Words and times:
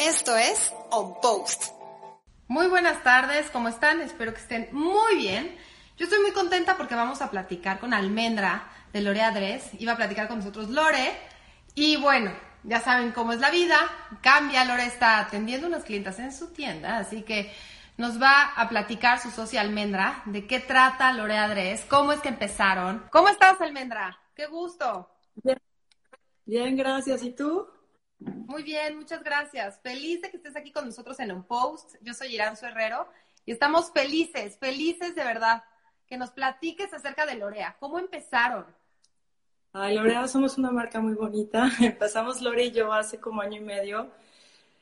Esto 0.00 0.34
es 0.34 0.72
On 0.92 1.20
Post. 1.20 1.74
Muy 2.48 2.68
buenas 2.68 3.02
tardes, 3.02 3.50
¿cómo 3.50 3.68
están? 3.68 4.00
Espero 4.00 4.32
que 4.32 4.40
estén 4.40 4.70
muy 4.72 5.16
bien. 5.16 5.54
Yo 5.98 6.04
estoy 6.04 6.20
muy 6.20 6.32
contenta 6.32 6.78
porque 6.78 6.94
vamos 6.94 7.20
a 7.20 7.30
platicar 7.30 7.78
con 7.78 7.92
Almendra 7.92 8.66
de 8.94 9.02
Lore 9.02 9.20
Adres. 9.20 9.68
Iba 9.78 9.92
a 9.92 9.96
platicar 9.96 10.26
con 10.26 10.38
nosotros 10.38 10.70
Lore. 10.70 11.12
Y 11.74 11.98
bueno, 11.98 12.32
ya 12.62 12.80
saben 12.80 13.12
cómo 13.12 13.34
es 13.34 13.40
la 13.40 13.50
vida. 13.50 13.76
Cambia, 14.22 14.64
Lore 14.64 14.86
está 14.86 15.18
atendiendo 15.18 15.66
unas 15.66 15.84
clientas 15.84 16.18
en 16.18 16.32
su 16.32 16.50
tienda, 16.54 16.96
así 16.96 17.20
que 17.20 17.54
nos 17.98 18.20
va 18.20 18.54
a 18.56 18.70
platicar 18.70 19.20
su 19.20 19.30
socia 19.30 19.60
Almendra 19.60 20.22
de 20.24 20.46
qué 20.46 20.60
trata 20.60 21.12
Lore 21.12 21.36
Adres, 21.36 21.84
cómo 21.90 22.12
es 22.12 22.20
que 22.20 22.30
empezaron. 22.30 23.04
¿Cómo 23.12 23.28
estás, 23.28 23.60
Almendra? 23.60 24.18
Qué 24.34 24.46
gusto. 24.46 25.10
Bien, 25.34 25.60
bien 26.46 26.74
gracias. 26.74 27.22
¿Y 27.22 27.32
tú? 27.32 27.68
Muy 28.20 28.62
bien, 28.62 28.96
muchas 28.96 29.22
gracias. 29.24 29.80
Feliz 29.82 30.20
de 30.20 30.30
que 30.30 30.36
estés 30.36 30.56
aquí 30.56 30.72
con 30.72 30.84
nosotros 30.84 31.18
en 31.20 31.32
un 31.32 31.44
post. 31.44 31.94
Yo 32.02 32.14
soy 32.14 32.34
Iranzo 32.34 32.66
Herrero 32.66 33.08
y 33.46 33.52
estamos 33.52 33.90
felices, 33.92 34.58
felices 34.58 35.14
de 35.14 35.24
verdad 35.24 35.64
que 36.06 36.18
nos 36.18 36.30
platiques 36.30 36.92
acerca 36.92 37.24
de 37.24 37.36
Lorea. 37.36 37.76
¿Cómo 37.78 37.98
empezaron? 37.98 38.66
Ay, 39.72 39.94
Lorea 39.94 40.26
somos 40.26 40.58
una 40.58 40.70
marca 40.70 41.00
muy 41.00 41.14
bonita. 41.14 41.70
Empezamos 41.80 42.42
Lore 42.42 42.64
y 42.64 42.72
yo 42.72 42.92
hace 42.92 43.18
como 43.18 43.40
año 43.40 43.58
y 43.58 43.64
medio. 43.64 44.10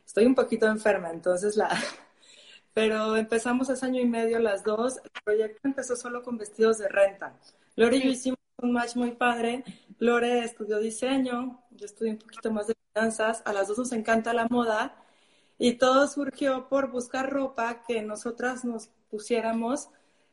Estoy 0.04 0.24
un 0.24 0.34
poquito 0.34 0.66
enferma, 0.66 1.10
entonces 1.10 1.56
la... 1.56 1.68
Pero 2.74 3.16
empezamos 3.16 3.68
hace 3.70 3.84
año 3.86 4.00
y 4.00 4.06
medio 4.06 4.38
las 4.38 4.64
dos. 4.64 4.98
El 5.04 5.10
proyecto 5.22 5.60
empezó 5.64 5.96
solo 5.96 6.22
con 6.22 6.38
vestidos 6.38 6.78
de 6.78 6.88
renta. 6.88 7.34
Lore 7.76 7.96
y 7.98 8.02
yo 8.04 8.10
hicimos 8.10 8.38
un 8.62 8.72
match 8.72 8.96
muy 8.96 9.10
padre. 9.12 9.64
Lore 9.98 10.44
estudió 10.44 10.78
diseño, 10.78 11.62
yo 11.70 11.86
estudié 11.86 12.12
un 12.12 12.18
poquito 12.18 12.52
más 12.52 12.68
de 12.68 12.77
finanzas, 12.92 13.42
a 13.44 13.52
las 13.52 13.68
dos 13.68 13.78
nos 13.78 13.92
encanta 13.92 14.32
la 14.32 14.46
moda 14.48 14.96
y 15.58 15.74
todo 15.74 16.06
surgió 16.08 16.68
por 16.68 16.90
buscar 16.90 17.30
ropa 17.30 17.82
que 17.86 18.02
nosotras 18.02 18.64
nos 18.64 18.88
pusiéramos, 19.10 19.90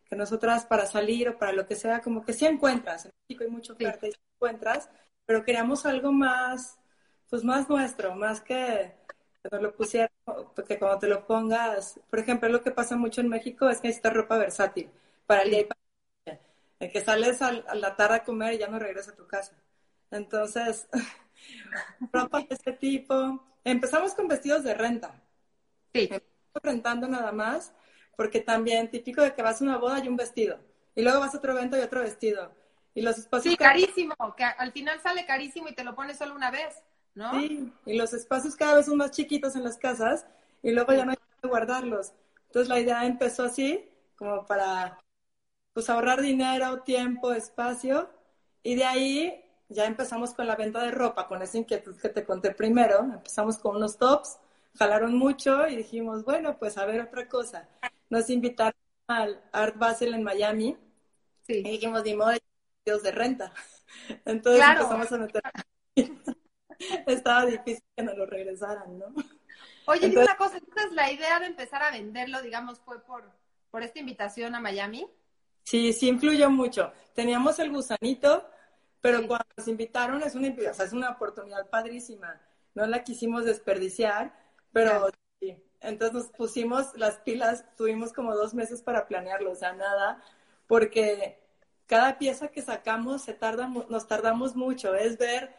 que 0.10 0.16
nosotras 0.16 0.66
para 0.66 0.86
salir 0.86 1.30
o 1.30 1.38
para 1.38 1.52
lo 1.54 1.68
que 1.68 1.76
sea, 1.76 2.02
como 2.02 2.24
que 2.26 2.34
sí 2.34 2.46
encuentras, 2.46 3.06
en 3.06 3.12
México 3.28 3.44
hay 3.44 3.50
mucho 3.52 3.74
oferta 3.74 4.08
y 4.08 4.12
sí 4.12 4.20
encuentras, 4.36 4.90
pero 5.26 5.44
queríamos 5.44 5.86
algo 5.86 6.12
más, 6.12 6.78
pues 7.30 7.44
más 7.44 7.70
nuestro, 7.70 8.16
más 8.16 8.42
que 8.42 8.94
que 9.50 9.56
nos 9.56 9.62
lo 9.62 9.76
pusiéramos, 9.76 10.48
porque 10.56 10.80
cuando 10.80 11.00
te 11.00 11.08
lo 11.08 11.26
pongas, 11.28 12.00
por 12.10 12.20
ejemplo, 12.20 12.50
lo 12.50 12.64
que 12.64 12.72
pasa 12.72 12.96
mucho 12.96 13.22
en 13.22 13.30
México 13.30 13.70
es 13.70 13.80
que 13.80 13.90
necesitas 13.90 14.14
ropa 14.14 14.38
versátil 14.38 14.90
para 15.28 15.44
el 15.44 15.52
día 15.52 15.62
y 15.62 15.64
para 15.66 15.80
el 16.80 16.92
que 16.92 17.02
sales 17.02 17.42
a 17.42 17.52
la 17.76 17.96
tarde 17.96 18.16
a 18.18 18.24
comer 18.24 18.54
y 18.54 18.58
ya 18.60 18.68
no 18.68 18.80
regresas 18.80 19.14
a 19.14 19.16
tu 19.18 19.28
casa. 19.28 19.54
Entonces, 20.12 20.88
ropa 22.12 22.40
de 22.40 22.48
este 22.50 22.74
tipo. 22.74 23.44
Empezamos 23.64 24.14
con 24.14 24.28
vestidos 24.28 24.64
de 24.64 24.74
renta. 24.74 25.22
Sí. 25.94 26.10
rentando 26.62 27.08
nada 27.08 27.32
más, 27.32 27.74
porque 28.18 28.42
también 28.42 28.92
típico 28.92 29.22
de 29.22 29.34
que 29.34 29.42
vas 29.42 29.62
a 29.62 29.64
una 29.64 29.78
boda 29.78 30.04
y 30.04 30.08
un 30.08 30.16
vestido. 30.16 30.60
Y 30.94 31.02
luego 31.02 31.20
vas 31.20 31.34
a 31.34 31.38
otro 31.38 31.54
evento 31.54 31.78
y 31.78 31.82
otro 31.82 32.02
vestido. 32.02 32.52
Y 32.94 33.02
los 33.02 33.18
espacios... 33.18 33.52
Sí, 33.52 33.58
carísimo, 33.58 34.16
que 34.38 34.44
al 34.44 34.72
final 34.72 35.00
sale 35.02 35.26
carísimo 35.26 35.68
y 35.68 35.76
te 35.76 35.84
lo 35.84 35.96
pones 35.96 36.18
solo 36.18 36.34
una 36.34 36.52
vez, 36.52 36.82
¿no? 37.14 37.32
Sí, 37.34 37.72
y 37.86 37.98
los 37.98 38.14
espacios 38.14 38.56
cada 38.56 38.76
vez 38.76 38.86
son 38.86 38.98
más 38.98 39.12
chiquitos 39.12 39.56
en 39.56 39.64
las 39.64 39.78
casas 39.78 40.26
y 40.64 40.72
luego 40.72 40.94
ya 40.94 41.06
no 41.06 41.12
hay 41.12 41.18
que 41.42 41.48
guardarlos. 41.48 42.14
Entonces 42.48 42.70
la 42.70 42.80
idea 42.80 43.06
empezó 43.06 43.44
así, 43.44 43.90
como 44.16 44.46
para 44.46 45.00
pues 45.74 45.90
ahorrar 45.90 46.22
dinero, 46.22 46.84
tiempo, 46.84 47.34
espacio. 47.34 48.10
Y 48.64 48.76
de 48.76 48.86
ahí 48.86 49.45
ya 49.70 49.86
empezamos 49.86 50.34
con 50.34 50.48
la 50.48 50.56
venta 50.56 50.82
de 50.84 50.92
ropa, 50.92 51.28
con 51.28 51.42
esa 51.42 51.58
inquietud 51.58 51.96
que 52.00 52.10
te 52.10 52.26
conté 52.26 52.52
primero. 52.52 53.00
Empezamos 53.00 53.58
con 53.58 53.76
unos 53.78 53.98
tops, 53.98 54.38
jalaron 54.78 55.16
mucho 55.18 55.68
y 55.68 55.76
dijimos, 55.78 56.24
bueno, 56.24 56.58
pues 56.58 56.78
a 56.78 56.86
ver 56.86 57.02
otra 57.02 57.28
cosa. 57.28 57.68
Nos 58.10 58.30
invitaron 58.30 58.74
al 59.08 59.42
Art 59.52 59.78
Basel 59.78 60.14
en 60.14 60.24
Miami 60.24 60.78
Sí. 61.48 61.60
y 61.60 61.72
dijimos, 61.72 62.04
ni 62.04 62.16
modo, 62.16 62.32
Dios 62.86 63.04
de 63.04 63.12
renta. 63.12 63.54
Entonces 64.26 64.60
Claro. 64.64 64.82
empezamos 64.82 65.12
a 65.12 65.18
meter. 65.18 65.42
Estaba 67.08 67.46
difícil 67.46 67.84
que 67.96 68.04
nos 68.04 68.18
lo 68.18 68.26
regresaran, 68.26 69.00
¿no? 69.00 69.06
Oye, 69.88 70.10
dime 70.10 70.24
una 70.24 70.36
cosa, 70.38 70.58
entonces 70.58 70.92
la 70.94 71.12
idea 71.12 71.40
de 71.40 71.46
empezar 71.46 71.84
a 71.84 71.92
venderlo, 71.92 72.42
digamos, 72.42 72.80
fue 72.80 73.00
por, 73.04 73.24
por 73.72 73.84
esta 73.84 74.00
invitación 74.00 74.56
a 74.56 74.60
Miami. 74.60 75.08
Sí, 75.64 75.94
sí 75.94 76.08
influyó 76.08 76.50
mucho. 76.50 76.92
Teníamos 77.14 77.60
el 77.60 77.72
gusanito, 77.72 78.48
pero 79.06 79.20
Sí. 79.20 79.28
cuando 79.28 79.46
nos 79.58 79.68
invitaron 79.68 80.24
es 80.24 80.36
una, 80.36 80.50
o 80.50 80.74
sea, 80.74 80.86
es 80.86 80.94
una 80.94 81.12
oportunidad 81.12 81.70
padrísima. 81.70 82.42
No 82.74 82.86
la 82.88 83.04
quisimos 83.04 83.46
desperdiciar, 83.46 84.34
pero 84.72 85.10
sí. 85.40 85.58
Entonces 85.82 86.14
nos 86.16 86.28
pusimos 86.30 86.96
las 86.98 87.18
pilas, 87.20 87.66
tuvimos 87.78 88.14
como 88.14 88.34
dos 88.36 88.54
meses 88.56 88.82
para 88.82 89.08
planearlo, 89.08 89.52
o 89.52 89.56
sea, 89.56 89.74
nada, 89.74 90.24
porque 90.68 91.40
cada 91.88 92.18
pieza 92.18 92.48
que 92.50 92.62
sacamos 92.64 93.24
se 93.24 93.34
tarda, 93.34 93.68
nos 93.68 94.08
tardamos 94.08 94.56
mucho. 94.56 94.96
Es 94.96 95.18
ver 95.18 95.56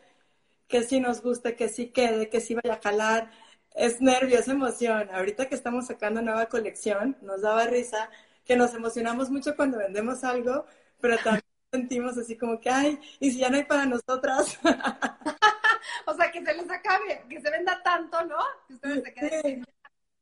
que 0.69 0.83
sí 0.83 1.01
nos 1.01 1.23
guste, 1.23 1.57
que 1.57 1.69
sí 1.69 1.89
quede, 1.91 2.29
que 2.31 2.41
sí 2.41 2.55
vaya 2.55 2.75
a 2.77 2.81
jalar. 2.83 3.31
Es 3.75 4.01
nervio, 4.01 4.39
es 4.39 4.49
emoción. 4.49 5.11
Ahorita 5.13 5.49
que 5.49 5.55
estamos 5.55 5.87
sacando 5.87 6.23
nueva 6.23 6.47
colección, 6.49 7.17
nos 7.23 7.43
daba 7.43 7.65
risa 7.67 8.11
que 8.45 8.57
nos 8.57 8.75
emocionamos 8.75 9.31
mucho 9.31 9.57
cuando 9.57 9.79
vendemos 9.79 10.25
algo, 10.25 10.67
pero 11.01 11.21
también 11.23 11.45
sentimos 11.73 12.17
así 12.19 12.37
como 12.37 12.61
que, 12.61 12.71
ay, 12.71 13.01
¿y 13.21 13.31
si 13.31 13.39
ya 13.39 13.51
no 13.51 13.57
hay 13.57 13.65
para 13.65 13.87
nosotras? 13.87 14.59
O 16.09 16.15
sea, 16.15 16.31
que 16.31 16.45
se 16.45 16.55
les 16.55 16.71
acabe, 16.71 17.25
que 17.29 17.41
se 17.41 17.51
venda 17.51 17.83
tanto, 17.83 18.25
¿no? 18.25 18.39
Que 18.67 18.75
ustedes 18.75 19.03
se 19.05 19.15
queden 19.15 19.65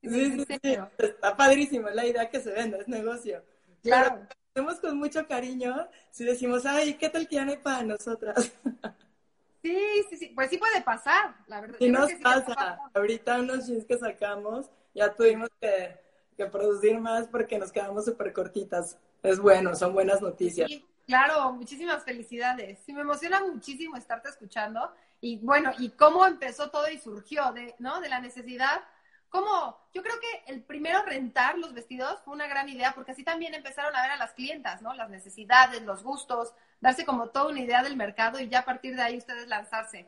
Sí, 0.02 0.10
sí, 0.10 0.46
¿En 0.48 0.60
sí? 0.60 0.78
Está 0.98 1.36
padrísimo 1.36 1.88
la 1.90 2.06
idea 2.06 2.28
que 2.28 2.40
se 2.40 2.52
venda, 2.52 2.78
es 2.78 2.88
negocio. 2.88 3.42
Claro. 3.82 4.26
Pero 4.54 4.66
hacemos 4.68 4.80
con 4.80 4.98
mucho 4.98 5.26
cariño 5.26 5.88
si 6.10 6.24
decimos, 6.24 6.66
ay, 6.66 6.94
¿qué 6.94 7.08
tal 7.08 7.26
que 7.26 7.36
ya 7.36 7.44
no 7.44 7.52
hay 7.52 7.58
para 7.58 7.82
nosotras? 7.82 8.52
Sí, 9.62 10.04
sí, 10.10 10.18
sí. 10.18 10.32
Pues 10.34 10.50
sí 10.50 10.58
puede 10.58 10.82
pasar, 10.82 11.36
la 11.46 11.62
verdad. 11.62 11.78
Y 11.80 11.86
Yo 11.86 11.92
nos 11.92 12.12
pasa. 12.22 12.78
Ahorita 12.92 13.40
unos 13.40 13.66
jeans 13.66 13.86
que 13.86 13.96
sacamos, 13.96 14.70
ya 14.94 15.14
tuvimos 15.14 15.48
que, 15.58 15.98
que 16.36 16.44
producir 16.44 17.00
más 17.00 17.28
porque 17.28 17.58
nos 17.58 17.72
quedamos 17.72 18.04
súper 18.04 18.34
cortitas. 18.34 18.98
Es 19.22 19.40
bueno, 19.40 19.74
son 19.74 19.94
buenas 19.94 20.20
noticias. 20.20 20.70
Sí, 20.70 20.84
claro, 21.06 21.52
muchísimas 21.52 22.04
felicidades. 22.04 22.78
Sí, 22.84 22.92
me 22.92 23.02
emociona 23.02 23.40
muchísimo 23.40 23.96
estarte 23.96 24.28
escuchando. 24.28 24.92
Y 25.20 25.38
bueno, 25.38 25.72
y 25.78 25.90
cómo 25.90 26.26
empezó 26.26 26.70
todo 26.70 26.88
y 26.90 26.98
surgió, 26.98 27.52
de, 27.52 27.74
¿no? 27.78 28.00
De 28.00 28.08
la 28.08 28.20
necesidad. 28.20 28.82
¿Cómo? 29.28 29.76
Yo 29.92 30.02
creo 30.02 30.14
que 30.20 30.52
el 30.52 30.62
primero 30.62 31.02
rentar 31.02 31.58
los 31.58 31.74
vestidos 31.74 32.20
fue 32.24 32.34
una 32.34 32.46
gran 32.46 32.68
idea, 32.68 32.92
porque 32.94 33.12
así 33.12 33.24
también 33.24 33.54
empezaron 33.54 33.96
a 33.96 34.02
ver 34.02 34.12
a 34.12 34.16
las 34.16 34.32
clientas, 34.32 34.80
¿no? 34.80 34.94
Las 34.94 35.10
necesidades, 35.10 35.82
los 35.82 36.04
gustos, 36.04 36.52
darse 36.80 37.04
como 37.04 37.30
toda 37.30 37.48
una 37.48 37.60
idea 37.60 37.82
del 37.82 37.96
mercado 37.96 38.38
y 38.38 38.48
ya 38.48 38.60
a 38.60 38.64
partir 38.64 38.94
de 38.94 39.02
ahí 39.02 39.16
ustedes 39.16 39.48
lanzarse. 39.48 40.06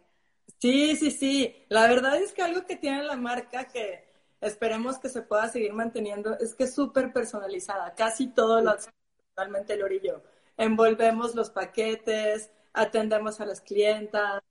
Sí, 0.60 0.94
sí, 0.96 1.10
sí. 1.10 1.66
La 1.68 1.86
verdad 1.88 2.16
es 2.16 2.32
que 2.32 2.42
algo 2.42 2.64
que 2.66 2.76
tiene 2.76 3.02
la 3.02 3.16
marca 3.16 3.64
que 3.64 4.06
esperemos 4.40 4.98
que 4.98 5.08
se 5.08 5.22
pueda 5.22 5.48
seguir 5.48 5.72
manteniendo 5.72 6.38
es 6.38 6.54
que 6.54 6.64
es 6.64 6.74
súper 6.74 7.12
personalizada. 7.12 7.94
Casi 7.94 8.28
todo 8.28 8.60
lo 8.60 8.76
totalmente 9.28 9.74
el 9.74 9.82
orillo. 9.82 10.22
Envolvemos 10.56 11.34
los 11.34 11.50
paquetes, 11.50 12.50
atendemos 12.72 13.40
a 13.40 13.46
las 13.46 13.60
clientas. 13.60 14.42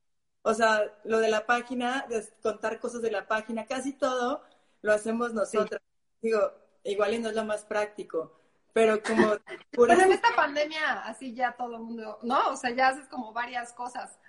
O 0.44 0.54
sea, 0.54 0.94
lo 1.04 1.20
de 1.20 1.30
la 1.30 1.46
página, 1.46 2.06
de 2.10 2.24
contar 2.42 2.80
cosas 2.80 3.02
de 3.02 3.12
la 3.12 3.28
página, 3.28 3.66
casi 3.66 3.94
todo 3.94 4.44
lo 4.82 4.94
hacemos 4.94 5.34
nosotros. 5.34 5.82
Digo, 6.22 6.40
igual 6.84 7.14
y 7.16 7.20
no 7.20 7.30
es 7.30 7.36
lo 7.36 7.44
más 7.46 7.66
práctico, 7.66 8.40
pero 8.74 9.02
como 9.02 9.36
Pero 9.72 9.94
en 10.02 10.12
esta 10.12 10.36
pandemia, 10.36 11.00
así 11.06 11.34
ya 11.34 11.56
todo 11.58 11.76
el 11.78 11.82
mundo, 11.82 12.20
¿no? 12.22 12.50
O 12.52 12.56
sea, 12.58 12.70
ya 12.72 12.90
haces 12.90 13.08
como 13.08 13.34
varias 13.34 13.74
cosas. 13.74 14.20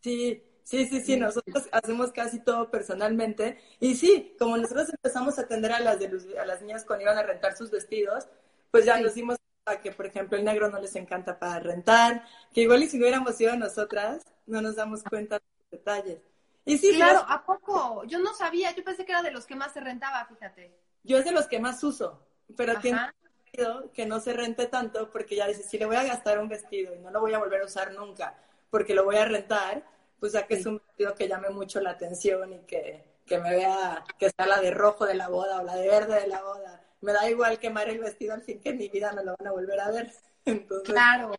Sí, 0.00 0.42
sí, 0.62 0.86
sí, 0.86 1.00
sí, 1.00 1.16
nosotros 1.16 1.68
hacemos 1.72 2.12
casi 2.12 2.38
todo 2.40 2.70
personalmente. 2.70 3.60
Y 3.80 3.96
sí, 3.96 4.36
como 4.38 4.56
nosotros 4.56 4.88
empezamos 4.90 5.38
a 5.38 5.42
atender 5.42 5.72
a 5.72 5.80
las, 5.80 5.98
de 5.98 6.08
los- 6.08 6.26
a 6.40 6.46
las 6.46 6.62
niñas 6.62 6.84
cuando 6.84 7.02
iban 7.02 7.18
a 7.18 7.22
rentar 7.24 7.56
sus 7.56 7.70
vestidos, 7.70 8.28
pues 8.70 8.84
ya 8.84 8.96
Sí. 8.98 9.02
nos 9.02 9.14
dimos 9.14 9.36
cuenta 9.68 9.82
que, 9.82 9.92
por 9.92 10.06
ejemplo, 10.06 10.38
el 10.38 10.44
negro 10.44 10.68
no 10.70 10.80
les 10.80 10.94
encanta 10.96 11.38
para 11.38 11.60
rentar, 11.60 12.24
que 12.52 12.62
igual 12.62 12.82
y 12.82 12.88
si 12.88 12.98
no 12.98 13.04
hubiéramos 13.04 13.36
sido 13.36 13.56
nosotras, 13.56 14.24
no 14.46 14.60
nos 14.60 14.76
damos 14.76 15.02
cuenta 15.02 15.36
de 15.36 15.44
los 15.60 15.70
detalles. 15.70 16.18
Y 16.64 16.78
sí, 16.78 16.94
claro, 16.94 17.24
¿a 17.28 17.44
poco? 17.44 18.04
Yo 18.04 18.18
no 18.18 18.34
sabía, 18.34 18.74
yo 18.74 18.84
pensé 18.84 19.04
que 19.04 19.12
era 19.12 19.22
de 19.22 19.30
los 19.30 19.46
que 19.46 19.56
más 19.56 19.72
se 19.72 19.80
rentaba, 19.80 20.26
fíjate. 20.26 20.74
Yo 21.04 21.18
es 21.18 21.24
de 21.24 21.32
los 21.32 21.46
que 21.46 21.58
más 21.58 21.82
uso, 21.82 22.20
pero 22.56 22.78
tiene 22.80 23.00
sentido 23.44 23.90
que 23.92 24.04
no 24.04 24.20
se 24.20 24.34
rente 24.34 24.66
tanto 24.66 25.10
porque 25.10 25.36
ya 25.36 25.46
dices, 25.46 25.66
si 25.66 25.78
le 25.78 25.86
voy 25.86 25.96
a 25.96 26.04
gastar 26.04 26.38
un 26.38 26.48
vestido 26.48 26.94
y 26.94 26.98
no 26.98 27.10
lo 27.10 27.20
voy 27.20 27.32
a 27.32 27.38
volver 27.38 27.62
a 27.62 27.66
usar 27.66 27.92
nunca 27.92 28.36
porque 28.70 28.94
lo 28.94 29.04
voy 29.04 29.16
a 29.16 29.24
rentar, 29.24 29.82
pues 30.20 30.32
ya 30.32 30.46
que 30.46 30.54
es 30.54 30.66
un 30.66 30.78
vestido 30.78 31.14
que 31.14 31.28
llame 31.28 31.48
mucho 31.50 31.80
la 31.80 31.90
atención 31.90 32.52
y 32.52 32.58
que, 32.60 33.04
que 33.24 33.38
me 33.38 33.50
vea 33.50 34.04
que 34.18 34.30
sea 34.30 34.46
la 34.46 34.60
de 34.60 34.70
rojo 34.70 35.06
de 35.06 35.14
la 35.14 35.28
boda 35.28 35.60
o 35.60 35.64
la 35.64 35.76
de 35.76 35.88
verde 35.88 36.20
de 36.20 36.26
la 36.26 36.42
boda. 36.42 36.82
Me 37.00 37.12
da 37.12 37.28
igual 37.28 37.58
quemar 37.58 37.88
el 37.88 38.00
vestido 38.00 38.34
al 38.34 38.42
fin 38.42 38.60
que 38.60 38.70
en 38.70 38.78
mi 38.78 38.88
vida 38.88 39.12
me 39.12 39.24
lo 39.24 39.36
van 39.38 39.48
a 39.48 39.52
volver 39.52 39.80
a 39.80 39.90
ver. 39.90 40.12
claro. 40.84 41.32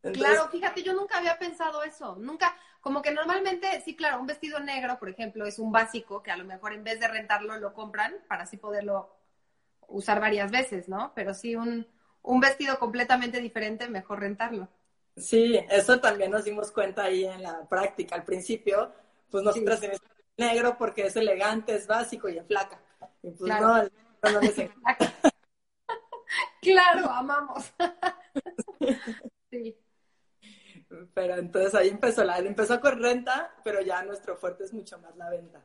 claro, 0.00 0.48
fíjate, 0.50 0.82
yo 0.82 0.92
nunca 0.92 1.18
había 1.18 1.38
pensado 1.38 1.82
eso. 1.82 2.16
Nunca, 2.16 2.56
como 2.80 3.00
que 3.00 3.12
normalmente, 3.12 3.80
sí, 3.84 3.96
claro, 3.96 4.20
un 4.20 4.26
vestido 4.26 4.60
negro, 4.60 4.98
por 4.98 5.08
ejemplo, 5.08 5.46
es 5.46 5.58
un 5.58 5.72
básico 5.72 6.22
que 6.22 6.30
a 6.30 6.36
lo 6.36 6.44
mejor 6.44 6.72
en 6.72 6.84
vez 6.84 7.00
de 7.00 7.08
rentarlo 7.08 7.56
lo 7.58 7.72
compran 7.72 8.14
para 8.28 8.42
así 8.42 8.56
poderlo 8.56 9.16
usar 9.88 10.20
varias 10.20 10.50
veces, 10.50 10.88
¿no? 10.88 11.12
Pero 11.14 11.34
sí, 11.34 11.54
un, 11.54 11.86
un 12.22 12.40
vestido 12.40 12.78
completamente 12.78 13.40
diferente, 13.40 13.88
mejor 13.88 14.20
rentarlo. 14.20 14.68
Sí, 15.16 15.60
eso 15.68 16.00
también 16.00 16.30
nos 16.30 16.44
dimos 16.44 16.72
cuenta 16.72 17.04
ahí 17.04 17.24
en 17.24 17.42
la 17.42 17.68
práctica. 17.68 18.14
Al 18.14 18.24
principio, 18.24 18.92
pues 19.30 19.44
nosotros 19.44 19.80
sí. 19.80 19.88
negro 20.36 20.76
porque 20.78 21.06
es 21.06 21.16
elegante, 21.16 21.74
es 21.74 21.86
básico 21.86 22.28
y 22.28 22.38
es 22.38 22.46
flaca. 22.46 22.80
Y 23.22 23.30
pues 23.30 23.42
claro. 23.42 23.66
no, 23.66 23.88
no 24.30 24.40
les 24.40 24.54
Claro, 26.60 27.10
amamos. 27.10 27.72
sí. 29.50 29.76
Pero 31.14 31.36
entonces 31.36 31.74
ahí 31.74 31.88
empezó 31.88 32.22
la, 32.22 32.38
empezó 32.38 32.80
con 32.80 33.00
renta, 33.02 33.54
pero 33.64 33.80
ya 33.80 34.02
nuestro 34.02 34.36
fuerte 34.36 34.64
es 34.64 34.72
mucho 34.72 34.98
más 34.98 35.16
la 35.16 35.28
venta. 35.30 35.62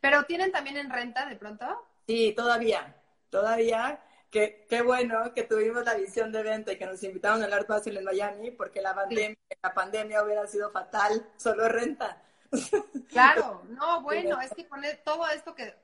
¿Pero 0.00 0.24
tienen 0.24 0.50
también 0.52 0.76
en 0.76 0.90
renta 0.90 1.26
de 1.26 1.36
pronto? 1.36 1.66
Sí, 2.06 2.32
todavía, 2.36 2.96
todavía 3.28 4.00
qué, 4.30 4.66
qué 4.68 4.82
bueno 4.82 5.34
que 5.34 5.42
tuvimos 5.42 5.84
la 5.84 5.94
visión 5.94 6.32
de 6.32 6.42
venta 6.42 6.72
y 6.72 6.78
que 6.78 6.86
nos 6.86 7.02
invitaron 7.02 7.42
al 7.42 7.52
Art 7.52 7.68
Basel 7.68 7.96
en 7.96 8.04
Miami, 8.04 8.50
porque 8.52 8.80
la 8.80 8.94
pandemia, 8.94 9.36
la 9.62 9.74
pandemia 9.74 10.22
hubiera 10.22 10.46
sido 10.46 10.70
fatal, 10.70 11.28
solo 11.36 11.68
renta. 11.68 12.22
Claro, 13.08 13.64
no, 13.68 14.02
bueno, 14.02 14.40
es 14.40 14.52
que 14.54 14.64
poner 14.64 15.02
todo 15.04 15.28
esto 15.30 15.52
que 15.52 15.74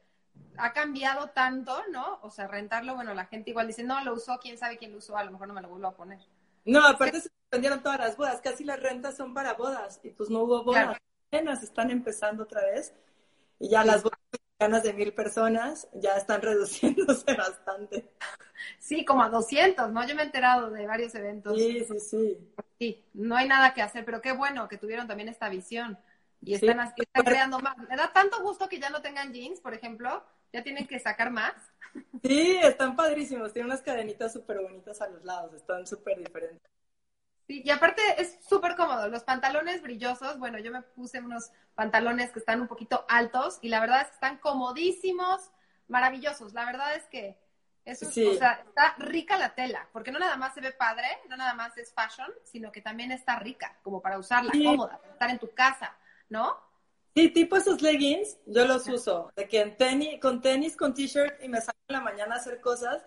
ha 0.59 0.73
cambiado 0.73 1.31
tanto, 1.31 1.77
¿no? 1.91 2.19
O 2.23 2.31
sea, 2.31 2.47
rentarlo, 2.47 2.95
bueno, 2.95 3.15
la 3.15 3.27
gente 3.27 3.51
igual 3.51 3.67
dice, 3.67 3.85
no, 3.85 4.03
lo 4.05 4.15
usó, 4.15 4.39
quién 4.39 4.59
sabe 4.59 4.79
quién 4.79 4.93
lo 4.93 4.99
usó, 4.99 5.17
a 5.17 5.25
lo 5.25 5.33
mejor 5.33 5.49
no 5.49 5.55
me 5.55 5.63
lo 5.63 5.69
vuelvo 5.69 5.89
a 5.89 5.95
poner. 5.95 6.21
No, 6.65 6.85
aparte 6.85 7.21
se 7.21 7.31
vendieron 7.51 7.83
todas 7.83 7.99
las 7.99 8.17
bodas, 8.17 8.41
casi 8.41 8.65
las 8.65 8.81
rentas 8.81 9.17
son 9.17 9.35
para 9.35 9.55
bodas, 9.55 10.01
y 10.03 10.11
pues 10.11 10.31
no 10.31 10.41
hubo 10.41 10.65
bodas, 10.65 10.99
apenas 11.29 11.63
están 11.63 11.91
empezando 11.91 12.45
otra 12.45 12.63
vez, 12.63 12.95
y 13.59 13.69
ya 13.69 13.85
las 13.85 14.03
bodas 14.03 14.19
ganas 14.59 14.83
de 14.83 14.93
mil 14.93 15.13
personas 15.13 15.89
ya 15.95 16.17
están 16.17 16.43
reduciéndose 16.43 17.35
bastante. 17.35 18.11
Sí, 18.79 19.05
como 19.05 19.23
a 19.23 19.29
200, 19.29 19.91
¿no? 19.91 20.07
Yo 20.07 20.15
me 20.15 20.23
he 20.23 20.27
enterado 20.27 20.71
de 20.71 20.87
varios 20.87 21.15
eventos. 21.15 21.57
Sí, 21.57 21.85
sí, 21.85 22.01
sí. 22.01 22.39
Sí, 22.79 23.05
no 23.15 23.37
hay 23.37 23.49
nada 23.49 23.75
que 23.75 23.83
hacer, 23.83 24.05
pero 24.05 24.21
qué 24.21 24.33
bueno 24.33 24.69
que 24.69 24.79
tuvieron 24.79 25.07
también 25.07 25.29
esta 25.29 25.49
visión 25.49 25.99
y 26.43 26.55
están, 26.55 26.81
están 26.81 27.25
creando 27.25 27.59
más. 27.59 27.77
Me 27.79 27.97
da 27.97 28.13
tanto 28.13 28.43
gusto 28.43 28.69
que 28.69 28.79
ya 28.79 28.91
no 28.91 29.03
tengan 29.03 29.33
jeans, 29.33 29.61
por 29.61 29.75
ejemplo, 29.75 30.25
ya 30.57 30.63
tienen 30.63 30.87
que 30.87 30.99
sacar 30.99 31.31
más. 31.31 31.53
Sí, 32.23 32.59
están 32.63 32.97
padrísimos, 32.97 33.53
tienen 33.53 33.71
unas 33.71 33.83
cadenitas 33.83 34.33
súper 34.33 34.61
bonitas 34.61 35.01
a 35.03 35.09
los 35.09 35.23
lados, 35.23 35.53
están 35.53 35.87
súper 35.87 36.19
diferentes. 36.19 36.71
Sí, 37.47 37.63
y 37.65 37.71
aparte 37.71 38.03
es 38.19 38.39
súper 38.49 38.75
cómodo. 38.75 39.09
Los 39.09 39.23
pantalones 39.23 39.83
brillosos, 39.83 40.39
bueno, 40.39 40.59
yo 40.59 40.73
me 40.73 40.83
puse 40.83 41.21
unos 41.21 41.51
pantalones 41.75 42.33
que 42.33 42.39
están 42.39 42.61
un 42.61 42.69
poquito 42.69 43.05
altos 43.09 43.59
y 43.61 43.69
la 43.69 43.81
verdad 43.81 44.01
es 44.01 44.09
que 44.09 44.15
están 44.15 44.39
comodísimos, 44.39 45.51
maravillosos. 45.89 46.55
La 46.55 46.65
verdad 46.65 46.97
es 46.97 47.05
que 47.05 47.39
o 47.93 47.95
sea, 48.35 48.65
está 48.67 48.97
rica 48.99 49.39
la 49.39 49.55
tela, 49.55 49.89
porque 49.93 50.11
no 50.11 50.19
nada 50.19 50.37
más 50.37 50.55
se 50.55 50.61
ve 50.61 50.73
padre, 50.73 51.07
no 51.29 51.37
nada 51.37 51.55
más 51.55 51.77
es 51.79 51.93
fashion, 51.93 52.33
sino 52.43 52.73
que 52.73 52.81
también 52.81 53.13
está 53.13 53.39
rica, 53.39 53.79
como 53.83 54.03
para 54.03 54.19
usarla, 54.19 54.51
cómoda, 54.51 54.99
para 54.99 55.13
estar 55.13 55.31
en 55.31 55.39
tu 55.39 55.55
casa, 55.55 55.95
¿no? 56.29 56.66
Sí, 57.17 57.31
tipo 57.31 57.57
esos 57.57 57.81
leggings, 57.81 58.37
yo 58.45 58.67
los 58.67 58.87
uso, 58.89 59.33
de 59.35 59.49
que 59.49 59.63
en 59.63 59.75
tenis, 59.79 60.21
con 60.21 60.43
tenis, 60.43 60.77
con 60.77 60.93
t-shirt 60.93 61.43
y 61.43 61.49
me 61.49 61.63
salgo 61.63 61.81
en 61.89 61.95
la 61.95 62.03
mañana 62.03 62.35
a 62.35 62.39
hacer 62.39 62.61
cosas 62.61 63.07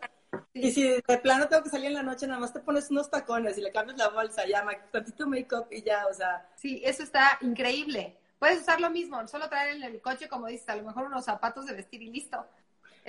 y 0.51 0.71
si 0.71 0.81
de 0.81 1.17
plano 1.21 1.47
tengo 1.47 1.61
que 1.61 1.69
salir 1.69 1.89
en 1.89 1.93
la 1.93 2.01
noche, 2.01 2.25
nada 2.25 2.39
más 2.39 2.51
te 2.51 2.59
pones 2.59 2.89
unos 2.89 3.11
tacones 3.11 3.55
y 3.59 3.61
le 3.61 3.71
cambias 3.71 3.99
la 3.99 4.09
bolsa, 4.09 4.47
ya, 4.47 4.65
tantito 4.91 5.27
make-up 5.27 5.67
y 5.69 5.83
ya, 5.83 6.07
o 6.07 6.13
sea. 6.15 6.49
Sí, 6.55 6.81
eso 6.83 7.03
está 7.03 7.37
increíble. 7.41 8.17
Puedes 8.39 8.61
usar 8.61 8.81
lo 8.81 8.89
mismo, 8.89 9.27
solo 9.27 9.47
traer 9.47 9.75
en 9.75 9.83
el 9.83 10.01
coche, 10.01 10.27
como 10.27 10.47
dices, 10.47 10.67
a 10.69 10.75
lo 10.75 10.83
mejor 10.83 11.05
unos 11.05 11.25
zapatos 11.25 11.67
de 11.67 11.73
vestir 11.73 12.01
y 12.01 12.09
listo. 12.09 12.43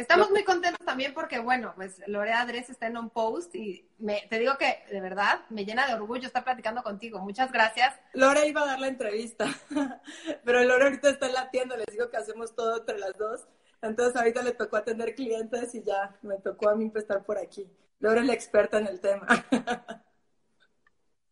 Estamos 0.00 0.30
muy 0.30 0.44
contentos 0.44 0.84
también 0.86 1.12
porque, 1.12 1.38
bueno, 1.40 1.74
pues 1.76 2.00
Lorea 2.06 2.40
Adres 2.40 2.70
está 2.70 2.86
en 2.86 2.96
un 2.96 3.10
post 3.10 3.54
y 3.54 3.86
me, 3.98 4.26
te 4.30 4.38
digo 4.38 4.56
que 4.56 4.82
de 4.90 4.98
verdad 4.98 5.40
me 5.50 5.66
llena 5.66 5.86
de 5.86 5.92
orgullo 5.92 6.26
estar 6.26 6.42
platicando 6.42 6.82
contigo. 6.82 7.18
Muchas 7.18 7.52
gracias. 7.52 7.94
Lore 8.14 8.48
iba 8.48 8.62
a 8.62 8.66
dar 8.66 8.80
la 8.80 8.88
entrevista, 8.88 9.46
pero 10.44 10.64
Lore 10.64 10.84
ahorita 10.84 11.10
está 11.10 11.26
en 11.26 11.34
la 11.34 11.50
tienda, 11.50 11.76
les 11.76 11.86
digo 11.88 12.08
que 12.08 12.16
hacemos 12.16 12.54
todo 12.54 12.78
entre 12.78 12.98
las 12.98 13.16
dos. 13.18 13.46
Entonces 13.82 14.16
ahorita 14.16 14.42
le 14.42 14.52
tocó 14.52 14.78
atender 14.78 15.14
clientes 15.14 15.74
y 15.74 15.82
ya 15.82 16.16
me 16.22 16.38
tocó 16.38 16.70
a 16.70 16.76
mí 16.76 16.90
estar 16.94 17.22
por 17.22 17.36
aquí. 17.36 17.70
Laura 17.98 18.22
es 18.22 18.26
la 18.26 18.32
experta 18.32 18.78
en 18.78 18.86
el 18.86 19.00
tema. 19.00 19.26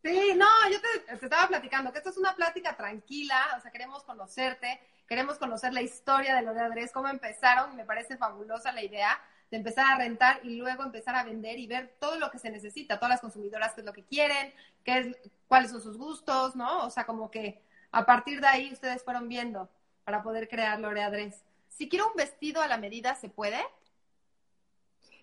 Sí, 0.03 0.35
no, 0.37 0.47
yo 0.71 0.79
te, 0.81 1.25
estaba 1.25 1.49
platicando 1.49 1.93
que 1.93 1.99
esto 1.99 2.11
es 2.11 2.19
una 2.19 2.35
plática 2.35 2.77
tranquila, 2.77 3.55
o 3.57 3.61
sea, 3.61 3.71
queremos 3.71 4.05
conocerte, 4.05 4.81
queremos 5.07 5.39
conocer 5.39 5.73
la 5.73 5.83
historia 5.83 6.37
de 6.37 6.43
los 6.43 6.55
de 6.55 6.61
Andrés, 6.61 6.93
cómo 6.93 7.09
empezaron, 7.09 7.75
me 7.75 7.85
parece 7.85 8.17
fabulosa 8.17 8.73
la 8.73 8.83
idea 8.83 9.21
de 9.51 9.57
empezar 9.57 9.87
a 9.87 9.99
rentar 9.99 10.41
y 10.45 10.57
luego 10.57 10.85
empezar 10.85 11.15
a 11.17 11.25
vender 11.25 11.59
y 11.59 11.67
ver 11.67 11.97
todo 11.99 12.19
lo 12.19 12.31
que 12.31 12.39
se 12.39 12.51
necesita, 12.51 12.99
todas 12.99 13.11
las 13.11 13.21
consumidoras 13.21 13.75
qué 13.75 13.81
es 13.81 13.87
lo 13.87 13.93
que 13.93 14.05
quieren, 14.05 14.55
qué 14.85 14.99
es, 14.99 15.17
cuáles 15.49 15.71
son 15.71 15.81
sus 15.81 15.97
gustos, 15.97 16.55
¿no? 16.55 16.85
O 16.85 16.91
sea, 16.91 17.05
como 17.05 17.31
que 17.31 17.61
a 17.91 18.07
partir 18.07 18.41
de 18.41 18.47
ahí 18.47 18.73
ustedes 18.73 19.03
fueron 19.03 19.29
viendo 19.29 19.69
para 20.05 20.23
poder 20.23 20.49
crear 20.49 20.79
Lore 20.79 21.03
Adres 21.03 21.43
si 21.79 21.89
quiero 21.89 22.09
un 22.09 22.17
vestido 22.17 22.61
a 22.61 22.67
la 22.67 22.77
medida, 22.77 23.15
¿se 23.15 23.29
puede? 23.29 23.61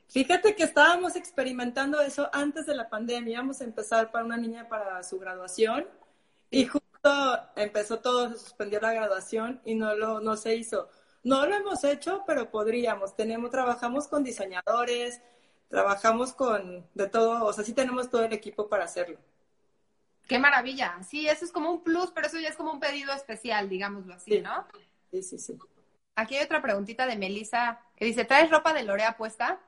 Fíjate 0.07 0.55
que 0.55 0.63
estábamos 0.63 1.15
experimentando 1.15 1.99
eso 2.01 2.29
antes 2.31 2.65
de 2.65 2.75
la 2.75 2.89
pandemia. 2.89 3.33
Íbamos 3.33 3.61
a 3.61 3.65
empezar 3.65 4.11
para 4.11 4.25
una 4.25 4.37
niña 4.37 4.67
para 4.69 5.03
su 5.03 5.19
graduación 5.19 5.87
y 6.49 6.65
justo 6.65 7.39
empezó 7.55 7.99
todo, 7.99 8.29
se 8.29 8.39
suspendió 8.39 8.79
la 8.79 8.93
graduación 8.93 9.61
y 9.65 9.75
no, 9.75 9.95
lo, 9.95 10.19
no 10.21 10.37
se 10.37 10.55
hizo. 10.55 10.89
No 11.23 11.45
lo 11.45 11.55
hemos 11.55 11.83
hecho, 11.83 12.23
pero 12.27 12.51
podríamos. 12.51 13.15
Tenemos, 13.15 13.49
trabajamos 13.49 14.07
con 14.07 14.23
diseñadores, 14.23 15.21
trabajamos 15.69 16.33
con 16.33 16.87
de 16.93 17.09
todo, 17.09 17.45
o 17.45 17.53
sea, 17.53 17.63
sí 17.63 17.73
tenemos 17.73 18.09
todo 18.09 18.23
el 18.23 18.33
equipo 18.33 18.69
para 18.69 18.85
hacerlo. 18.85 19.19
Qué 20.27 20.39
maravilla. 20.39 21.01
Sí, 21.03 21.27
eso 21.27 21.45
es 21.45 21.51
como 21.51 21.71
un 21.71 21.83
plus, 21.83 22.11
pero 22.11 22.27
eso 22.27 22.39
ya 22.39 22.49
es 22.49 22.55
como 22.55 22.71
un 22.71 22.79
pedido 22.79 23.13
especial, 23.13 23.69
digámoslo 23.69 24.13
así, 24.13 24.39
¿no? 24.39 24.65
Sí, 25.11 25.23
sí, 25.23 25.37
sí. 25.37 25.57
Aquí 26.15 26.35
hay 26.35 26.45
otra 26.45 26.61
preguntita 26.61 27.05
de 27.05 27.17
Melissa 27.17 27.81
que 27.95 28.05
dice, 28.05 28.25
¿traes 28.25 28.49
ropa 28.49 28.73
de 28.73 28.83
Lorea 28.83 29.17
puesta? 29.17 29.59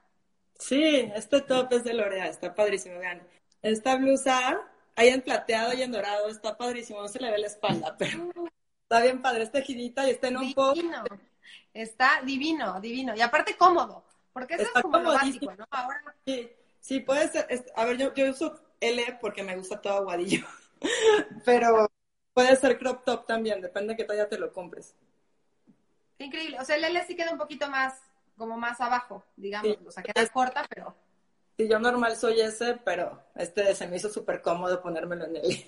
Sí, 0.59 1.11
este 1.15 1.41
top 1.41 1.71
es 1.73 1.83
de 1.83 1.93
Lorea, 1.93 2.27
está 2.27 2.53
padrísimo, 2.53 2.99
vean. 2.99 3.21
Esta 3.61 3.95
blusa, 3.95 4.61
hay 4.95 5.09
en 5.09 5.21
plateado 5.21 5.73
y 5.73 5.81
en 5.81 5.91
dorado, 5.91 6.29
está 6.29 6.57
padrísimo, 6.57 7.01
no 7.01 7.07
se 7.07 7.19
le 7.19 7.31
ve 7.31 7.37
la 7.37 7.47
espalda, 7.47 7.95
pero 7.97 8.31
está 8.81 9.01
bien 9.01 9.21
padre, 9.21 9.43
está 9.43 9.61
girita 9.61 10.07
y 10.07 10.11
está 10.11 10.29
en 10.29 10.37
un 10.37 10.53
poco. 10.53 10.79
Está 11.73 12.21
divino, 12.23 12.79
divino. 12.81 13.15
Y 13.15 13.21
aparte 13.21 13.55
cómodo, 13.55 14.03
porque 14.33 14.55
eso 14.55 14.63
es 14.63 14.81
como 14.81 14.97
lo 14.99 15.13
básico, 15.13 15.53
¿no? 15.55 15.65
Ahora... 15.69 16.01
Sí, 16.25 16.49
sí, 16.79 16.99
puede 17.01 17.27
ser, 17.27 17.47
a 17.75 17.85
ver, 17.85 17.97
yo, 17.97 18.13
yo 18.13 18.29
uso 18.29 18.59
L 18.79 19.17
porque 19.21 19.43
me 19.43 19.55
gusta 19.55 19.79
todo 19.81 19.97
aguadillo, 19.97 20.45
pero 21.45 21.89
puede 22.33 22.55
ser 22.55 22.77
crop 22.77 23.03
top 23.03 23.25
también, 23.25 23.61
depende 23.61 23.93
de 23.93 23.97
qué 23.97 24.03
talla 24.03 24.27
te 24.27 24.39
lo 24.39 24.51
compres. 24.51 24.95
Increíble. 26.19 26.59
O 26.59 26.65
sea, 26.65 26.75
el 26.75 26.83
L 26.83 27.03
sí 27.05 27.15
queda 27.15 27.31
un 27.31 27.37
poquito 27.37 27.69
más, 27.69 28.01
como 28.37 28.57
más 28.57 28.79
abajo, 28.79 29.23
digamos. 29.35 29.77
O 29.85 29.91
sea, 29.91 30.03
queda 30.03 30.25
corta, 30.27 30.65
pero. 30.69 30.95
Sí, 31.57 31.67
yo 31.67 31.79
normal 31.79 32.15
soy 32.15 32.39
ese, 32.39 32.75
pero 32.85 33.23
este 33.35 33.73
se 33.73 33.87
me 33.87 33.97
hizo 33.97 34.09
súper 34.09 34.41
cómodo 34.41 34.81
ponérmelo 34.81 35.25
en 35.25 35.37
el. 35.37 35.65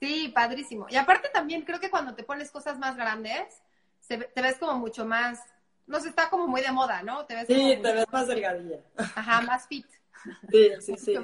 Sí, 0.00 0.28
padrísimo. 0.34 0.86
Y 0.88 0.96
aparte 0.96 1.28
también 1.28 1.62
creo 1.62 1.78
que 1.78 1.90
cuando 1.90 2.14
te 2.14 2.22
pones 2.22 2.50
cosas 2.50 2.78
más 2.78 2.96
grandes, 2.96 3.60
te 4.08 4.42
ves 4.42 4.56
como 4.58 4.78
mucho 4.78 5.04
más, 5.04 5.40
no 5.86 6.00
sé, 6.00 6.08
está 6.08 6.30
como 6.30 6.46
muy 6.46 6.62
de 6.62 6.72
moda, 6.72 7.02
¿no? 7.02 7.26
Te 7.26 7.34
ves 7.34 7.46
sí, 7.46 7.78
te 7.82 7.92
ves 7.92 8.06
más 8.10 8.26
delgadilla. 8.26 8.80
Ajá, 8.96 9.42
más 9.42 9.66
fit. 9.66 9.86
Sí, 10.50 10.70
sí, 10.80 10.96
sí. 10.98 11.18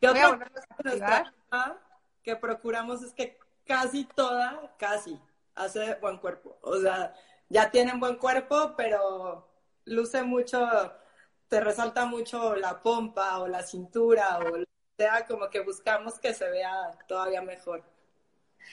¿Qué 0.00 0.08
otra 0.08 0.50
que 2.22 2.36
procuramos 2.36 3.02
es 3.02 3.12
que 3.12 3.38
casi 3.66 4.04
toda, 4.04 4.74
casi, 4.78 5.20
hace 5.54 5.94
buen 5.96 6.18
cuerpo. 6.18 6.58
O 6.62 6.76
sea, 6.80 7.14
ya 7.48 7.70
tienen 7.70 8.00
buen 8.00 8.16
cuerpo, 8.16 8.74
pero 8.76 9.49
luce 9.90 10.22
mucho, 10.22 10.66
te 11.48 11.60
resalta 11.60 12.06
mucho 12.06 12.56
la 12.56 12.82
pompa 12.82 13.38
o 13.38 13.48
la 13.48 13.62
cintura 13.62 14.38
o 14.38 14.64
sea, 14.96 15.26
como 15.26 15.48
que 15.50 15.60
buscamos 15.60 16.18
que 16.18 16.32
se 16.34 16.48
vea 16.48 16.90
todavía 17.06 17.42
mejor. 17.42 17.82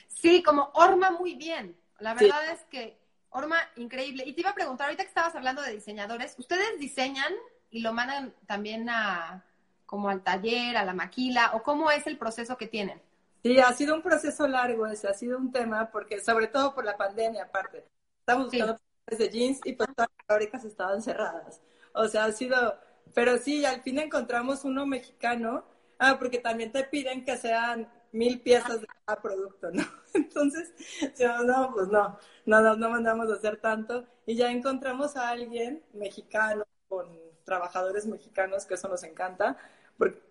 Sí, 0.07 0.43
como 0.43 0.71
horma 0.73 1.11
muy 1.11 1.35
bien. 1.35 1.77
La 1.99 2.13
verdad 2.13 2.51
es 2.51 2.63
que, 2.65 2.99
Orma, 3.29 3.57
increíble. 3.75 4.23
Y 4.25 4.33
te 4.33 4.41
iba 4.41 4.51
a 4.51 4.55
preguntar, 4.55 4.87
ahorita 4.87 5.03
que 5.03 5.09
estabas 5.09 5.35
hablando 5.35 5.61
de 5.61 5.73
diseñadores, 5.73 6.35
¿ustedes 6.37 6.79
diseñan 6.79 7.33
y 7.69 7.81
lo 7.81 7.93
mandan 7.93 8.33
también 8.45 8.89
a 8.89 9.43
como 9.85 10.09
al 10.09 10.21
taller, 10.21 10.75
a 10.75 10.83
la 10.83 10.93
maquila, 10.93 11.51
o 11.53 11.63
cómo 11.63 11.89
es 11.91 12.07
el 12.07 12.17
proceso 12.17 12.57
que 12.57 12.67
tienen? 12.67 13.01
Sí, 13.41 13.57
ha 13.59 13.71
sido 13.73 13.95
un 13.95 14.01
proceso 14.01 14.47
largo 14.47 14.85
ese, 14.87 15.07
ha 15.07 15.13
sido 15.13 15.37
un 15.37 15.51
tema, 15.51 15.89
porque 15.91 16.19
sobre 16.19 16.47
todo 16.47 16.75
por 16.75 16.83
la 16.83 16.97
pandemia 16.97 17.43
aparte. 17.43 17.85
Estamos 18.19 18.47
buscando 18.47 18.77
de 19.15 19.29
jeans 19.29 19.59
y 19.63 19.73
pues 19.73 19.89
todas 19.95 20.09
las 20.17 20.27
fábricas 20.27 20.65
estaban 20.65 21.01
cerradas. 21.01 21.61
O 21.93 22.07
sea, 22.07 22.25
ha 22.25 22.31
sido, 22.31 22.77
pero 23.13 23.37
sí, 23.37 23.65
al 23.65 23.81
fin 23.81 23.99
encontramos 23.99 24.65
uno 24.65 24.85
mexicano, 24.85 25.63
ah, 25.99 26.17
porque 26.19 26.39
también 26.39 26.71
te 26.71 26.83
piden 26.83 27.23
que 27.23 27.37
sean 27.37 27.89
mil 28.11 28.41
piezas 28.41 28.81
de 28.81 28.87
cada 29.05 29.21
producto, 29.21 29.71
¿no? 29.71 29.83
Entonces, 30.13 30.73
yo, 31.17 31.43
no, 31.43 31.71
pues 31.73 31.87
no, 31.87 32.17
no, 32.45 32.75
no 32.75 32.89
mandamos 32.89 33.29
a 33.29 33.35
hacer 33.35 33.57
tanto. 33.57 34.05
Y 34.25 34.35
ya 34.35 34.51
encontramos 34.51 35.15
a 35.15 35.29
alguien 35.29 35.83
mexicano, 35.93 36.65
con 36.89 37.07
trabajadores 37.45 38.05
mexicanos, 38.05 38.65
que 38.65 38.73
eso 38.73 38.89
nos 38.89 39.03
encanta, 39.03 39.57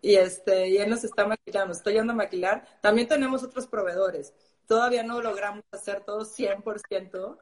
y, 0.03 0.15
este, 0.17 0.69
y 0.69 0.77
él 0.79 0.91
nos 0.91 1.03
está 1.05 1.27
maquillando, 1.27 1.73
estoy 1.73 1.95
yendo 1.95 2.13
a 2.13 2.17
maquilar. 2.17 2.65
También 2.81 3.09
tenemos 3.09 3.43
otros 3.43 3.67
proveedores. 3.67 4.35
Todavía 4.67 5.03
no 5.03 5.21
logramos 5.21 5.65
hacer 5.73 6.05
todo 6.05 6.25
100% 6.25 7.39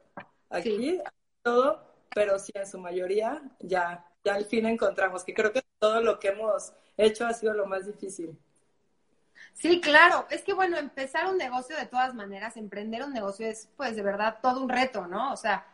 aquí, 0.49 1.01
todo, 1.45 1.79
pero 2.13 2.39
sí 2.39 2.51
en 2.55 2.65
su 2.65 2.79
mayoría 2.79 3.41
ya, 3.59 4.03
ya 4.23 4.33
al 4.33 4.45
fin 4.45 4.65
encontramos, 4.65 5.23
que 5.23 5.35
creo 5.35 5.53
que 5.53 5.61
todo 5.77 6.01
lo 6.01 6.19
que 6.19 6.29
hemos 6.29 6.73
hecho 6.97 7.27
ha 7.27 7.33
sido 7.33 7.53
lo 7.53 7.67
más 7.67 7.85
difícil. 7.85 8.35
Sí, 9.53 9.79
claro. 9.79 10.25
Es 10.31 10.41
que 10.43 10.53
bueno, 10.53 10.77
empezar 10.77 11.27
un 11.27 11.37
negocio 11.37 11.77
de 11.77 11.85
todas 11.85 12.15
maneras, 12.15 12.57
emprender 12.57 13.03
un 13.03 13.13
negocio 13.13 13.47
es 13.47 13.69
pues 13.77 13.95
de 13.95 14.01
verdad 14.01 14.39
todo 14.41 14.61
un 14.61 14.69
reto, 14.69 15.05
¿no? 15.05 15.31
O 15.31 15.37
sea, 15.37 15.67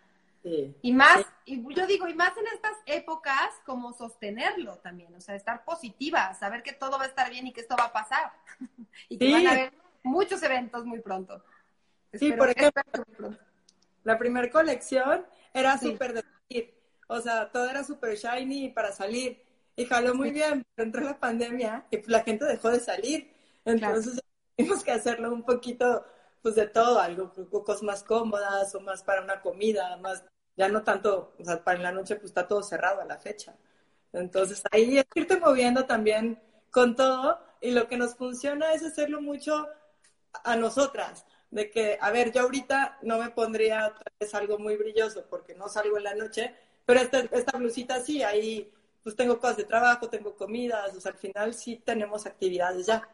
y 0.44 0.92
más, 0.92 1.25
y 1.46 1.63
yo 1.74 1.88
digo, 1.88 2.08
y 2.08 2.16
más 2.16 2.36
en 2.36 2.48
estas 2.48 2.75
épocas, 2.86 3.51
como 3.66 3.94
sostenerlo 3.94 4.78
también, 4.80 5.13
o 5.16 5.22
sea, 5.22 5.36
estar 5.36 5.63
positiva, 5.63 6.34
saber 6.34 6.63
que 6.63 6.74
todo 6.74 6.98
va 6.98 7.04
a 7.06 7.08
estar 7.08 7.30
bien 7.30 7.48
y 7.48 7.54
que 7.54 7.62
esto 7.62 7.75
va 7.78 7.86
a 7.86 7.94
pasar. 7.94 8.34
y 9.10 9.18
que 9.18 9.32
van 9.32 9.48
a 9.48 9.51
haber 9.51 9.74
muchos 10.04 10.42
eventos 10.44 10.86
muy 10.86 11.00
pronto. 11.00 11.44
sí, 12.13 12.34
por 12.34 12.50
ejemplo, 12.50 13.38
la 14.04 14.18
primera 14.18 14.50
colección 14.50 15.25
era 15.53 15.77
súper 15.77 16.13
de 16.13 16.22
salir, 16.22 16.74
o 17.08 17.20
sea, 17.20 17.51
todo 17.51 17.70
era 17.70 17.84
súper 17.84 18.17
shiny 18.17 18.70
para 18.70 18.91
salir. 18.91 19.43
Y 19.75 19.86
jaló 19.86 20.13
muy 20.15 20.31
bien, 20.31 20.65
pero 20.75 20.86
entró 20.86 21.01
la 21.01 21.20
pandemia 21.20 21.88
y 21.91 22.01
la 22.10 22.24
gente 22.24 22.46
dejó 22.46 22.70
de 22.70 22.79
salir. 22.79 23.34
Entonces 23.65 24.22
tuvimos 24.58 24.84
que 24.84 24.91
hacerlo 24.91 25.34
un 25.34 25.43
poquito 25.43 26.05
pues 26.41 26.55
de 26.55 26.67
todo, 26.67 27.00
algo, 27.00 27.31
cosas 27.63 27.84
más 27.84 28.03
cómodas 28.03 28.74
o 28.75 28.79
más 28.79 29.03
para 29.03 29.22
una 29.22 29.41
comida, 29.41 29.96
más, 29.98 30.24
ya 30.55 30.70
no 30.70 30.84
tanto, 30.84 31.34
o 31.39 31.43
sea, 31.43 31.63
para 31.63 31.77
en 31.77 31.84
la 31.84 31.91
noche 31.91 32.15
pues 32.15 32.31
está 32.31 32.48
todo 32.48 32.63
cerrado 32.63 33.01
a 33.01 33.05
la 33.05 33.17
fecha. 33.17 33.55
Entonces 34.13 34.63
ahí 34.72 34.98
es 34.98 35.05
irte 35.15 35.39
moviendo 35.39 35.86
también 35.86 36.41
con 36.72 36.96
todo 36.96 37.39
y 37.62 37.72
lo 37.72 37.88
que 37.88 37.98
nos 37.98 38.15
funciona 38.15 38.74
es 38.74 38.84
hacerlo 38.84 39.22
mucho 39.22 39.67
a 40.43 40.55
nosotras, 40.55 41.25
de 41.51 41.70
que, 41.70 41.98
a 42.01 42.12
ver, 42.12 42.31
yo 42.31 42.41
ahorita 42.41 42.98
no 43.03 43.20
me 43.20 43.29
pondría 43.29 43.93
vez 44.20 44.34
algo 44.34 44.58
muy 44.58 44.77
brilloso 44.77 45.25
porque 45.29 45.53
no 45.53 45.70
salgo 45.70 45.98
en 45.98 46.03
la 46.05 46.15
noche, 46.15 46.55
pero 46.86 47.01
esta, 47.01 47.20
esta 47.20 47.58
blusita 47.58 48.01
sí, 48.01 48.24
ahí 48.24 48.72
pues 49.03 49.15
tengo 49.15 49.39
cosas 49.39 49.58
de 49.58 49.63
trabajo, 49.65 50.10
tengo 50.10 50.36
comidas, 50.36 50.96
o 50.96 51.01
sea, 51.01 51.12
al 51.12 51.17
final 51.17 51.53
sí 51.53 51.81
tenemos 51.84 52.25
actividades 52.25 52.86
ya 52.86 53.08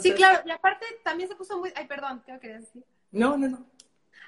sí, 0.00 0.12
claro, 0.12 0.42
y 0.44 0.50
aparte 0.50 0.86
también 1.04 1.28
se 1.28 1.36
puso 1.36 1.58
muy, 1.58 1.72
ay, 1.74 1.86
perdón, 1.86 2.22
¿qué 2.24 2.38
querías 2.40 2.62
decir? 2.62 2.84
No, 3.10 3.36
no, 3.36 3.48
no. 3.48 3.66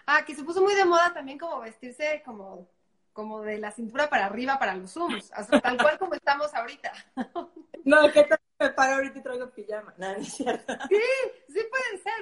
Ah, 0.07 0.25
que 0.25 0.35
se 0.35 0.43
puso 0.43 0.61
muy 0.61 0.75
de 0.75 0.85
moda 0.85 1.13
también 1.13 1.39
como 1.39 1.61
vestirse 1.61 2.23
como, 2.25 2.69
como 3.13 3.43
de 3.43 3.59
la 3.59 3.71
cintura 3.71 4.09
para 4.09 4.27
arriba 4.27 4.59
para 4.59 4.75
los 4.75 4.93
zooms, 4.93 5.31
tal 5.63 5.79
cual 5.79 5.99
como 5.99 6.15
estamos 6.15 6.53
ahorita. 6.55 6.93
No, 7.83 8.13
que 8.13 8.29
me 8.59 8.69
paro 8.69 8.97
ahorita 8.97 9.19
y 9.19 9.23
traigo 9.23 9.49
pijama. 9.49 9.95
No, 9.97 10.11
es 10.11 10.35
cierto. 10.35 10.75
Sí. 10.91 11.50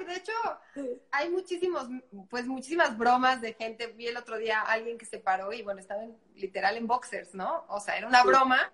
De 0.09 0.15
hecho, 0.15 0.33
hay 1.11 1.29
muchísimos, 1.29 1.87
pues 2.31 2.47
muchísimas 2.47 2.97
bromas 2.97 3.41
de 3.41 3.53
gente. 3.53 3.87
Vi 3.87 4.07
el 4.07 4.17
otro 4.17 4.37
día 4.37 4.61
alguien 4.61 4.97
que 4.97 5.05
se 5.05 5.19
paró 5.19 5.53
y 5.53 5.61
bueno, 5.61 5.79
estaba 5.79 6.01
literal 6.35 6.77
en 6.77 6.87
boxers, 6.87 7.35
¿no? 7.35 7.65
O 7.69 7.79
sea, 7.79 7.95
era 7.95 8.07
una 8.07 8.23
broma, 8.23 8.73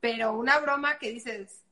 pero 0.00 0.32
una 0.32 0.58
broma 0.58 0.98
que 0.98 1.10
dices, 1.10 1.62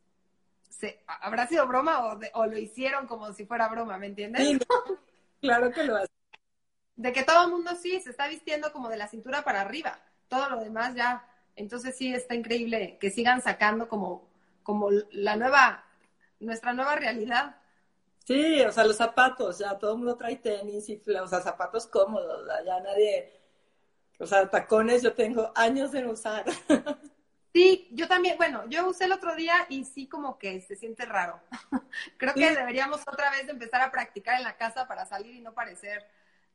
¿habrá 1.07 1.47
sido 1.47 1.67
broma 1.67 2.19
o, 2.35 2.47
lo 2.47 2.59
hicieron 2.59 3.07
como 3.07 3.33
si 3.33 3.47
fuera 3.47 3.69
broma, 3.69 3.97
¿me 3.97 4.09
entiendes? 4.09 4.59
claro 5.41 5.73
que 5.73 5.85
lo 5.85 5.97
hace. 5.97 6.13
De 6.97 7.13
que 7.15 7.23
todo 7.23 7.45
el 7.45 7.51
mundo 7.51 7.75
sí 7.81 7.99
se 8.01 8.11
está 8.11 8.29
vistiendo 8.29 8.73
como 8.73 8.91
de 8.91 8.99
la 8.99 9.09
cintura 9.09 9.43
para 9.43 9.63
arriba, 9.63 9.99
todo 10.29 10.51
lo 10.51 10.61
demás 10.61 10.95
ya. 10.95 11.27
Entonces 11.57 11.97
sí 11.97 12.15
está 12.15 12.35
increíble 12.35 12.99
que 13.01 13.11
sigan 13.11 13.41
sacando 13.41 13.89
como, 13.89 14.29
como 14.63 14.91
la 15.13 15.37
nueva, 15.37 15.85
nuestra 16.41 16.75
nueva 16.75 16.97
realidad. 16.97 17.57
Sí, 18.29 18.61
o 18.61 18.71
sea, 18.71 18.85
los 18.85 18.97
zapatos, 18.97 19.59
ya 19.59 19.79
todo 19.79 19.93
el 19.93 19.99
mundo 20.01 20.15
trae 20.15 20.37
tenis 20.37 20.87
y, 20.91 21.03
o 21.19 21.27
sea, 21.27 21.41
zapatos 21.41 21.87
cómodos, 21.87 22.47
ya 22.63 22.79
nadie, 22.79 23.33
o 24.19 24.27
sea, 24.27 24.51
tacones 24.51 25.03
yo 25.03 25.15
tengo 25.15 25.51
años 25.55 25.93
de 25.93 26.07
usar. 26.07 26.45
Sí, 27.55 27.89
yo 27.93 28.07
también, 28.07 28.37
bueno, 28.37 28.69
yo 28.69 28.87
usé 28.87 29.07
el 29.07 29.13
otro 29.13 29.35
día 29.35 29.55
y 29.71 29.85
sí 29.85 30.07
como 30.07 30.39
que 30.39 30.61
se 30.61 30.77
siente 30.77 31.07
raro. 31.07 31.41
Creo 32.19 32.35
que 32.35 32.55
deberíamos 32.55 33.01
otra 33.01 33.31
vez 33.31 33.49
empezar 33.49 33.81
a 33.81 33.91
practicar 33.91 34.37
en 34.37 34.45
la 34.45 34.57
casa 34.57 34.87
para 34.87 35.07
salir 35.07 35.35
y 35.35 35.41
no 35.41 35.55
parecer, 35.55 36.07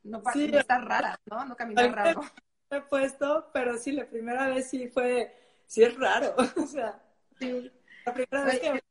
no, 0.04 0.22
estar 0.34 0.86
rara, 0.86 1.20
¿no? 1.26 1.44
No 1.44 1.58
caminar 1.58 1.94
raro. 1.94 2.22
he 2.70 2.80
puesto, 2.82 3.50
pero 3.52 3.78
sí, 3.80 3.92
la 3.92 4.06
primera 4.06 4.48
vez 4.48 4.70
sí 4.70 4.88
fue, 4.88 5.36
sí 5.66 5.84
es 5.84 5.98
raro, 5.98 6.36
o 6.64 6.68
sea, 6.68 7.02
sí. 7.40 7.72
la 8.06 8.14
primera 8.14 8.46
vez 8.46 8.60
que 8.60 8.84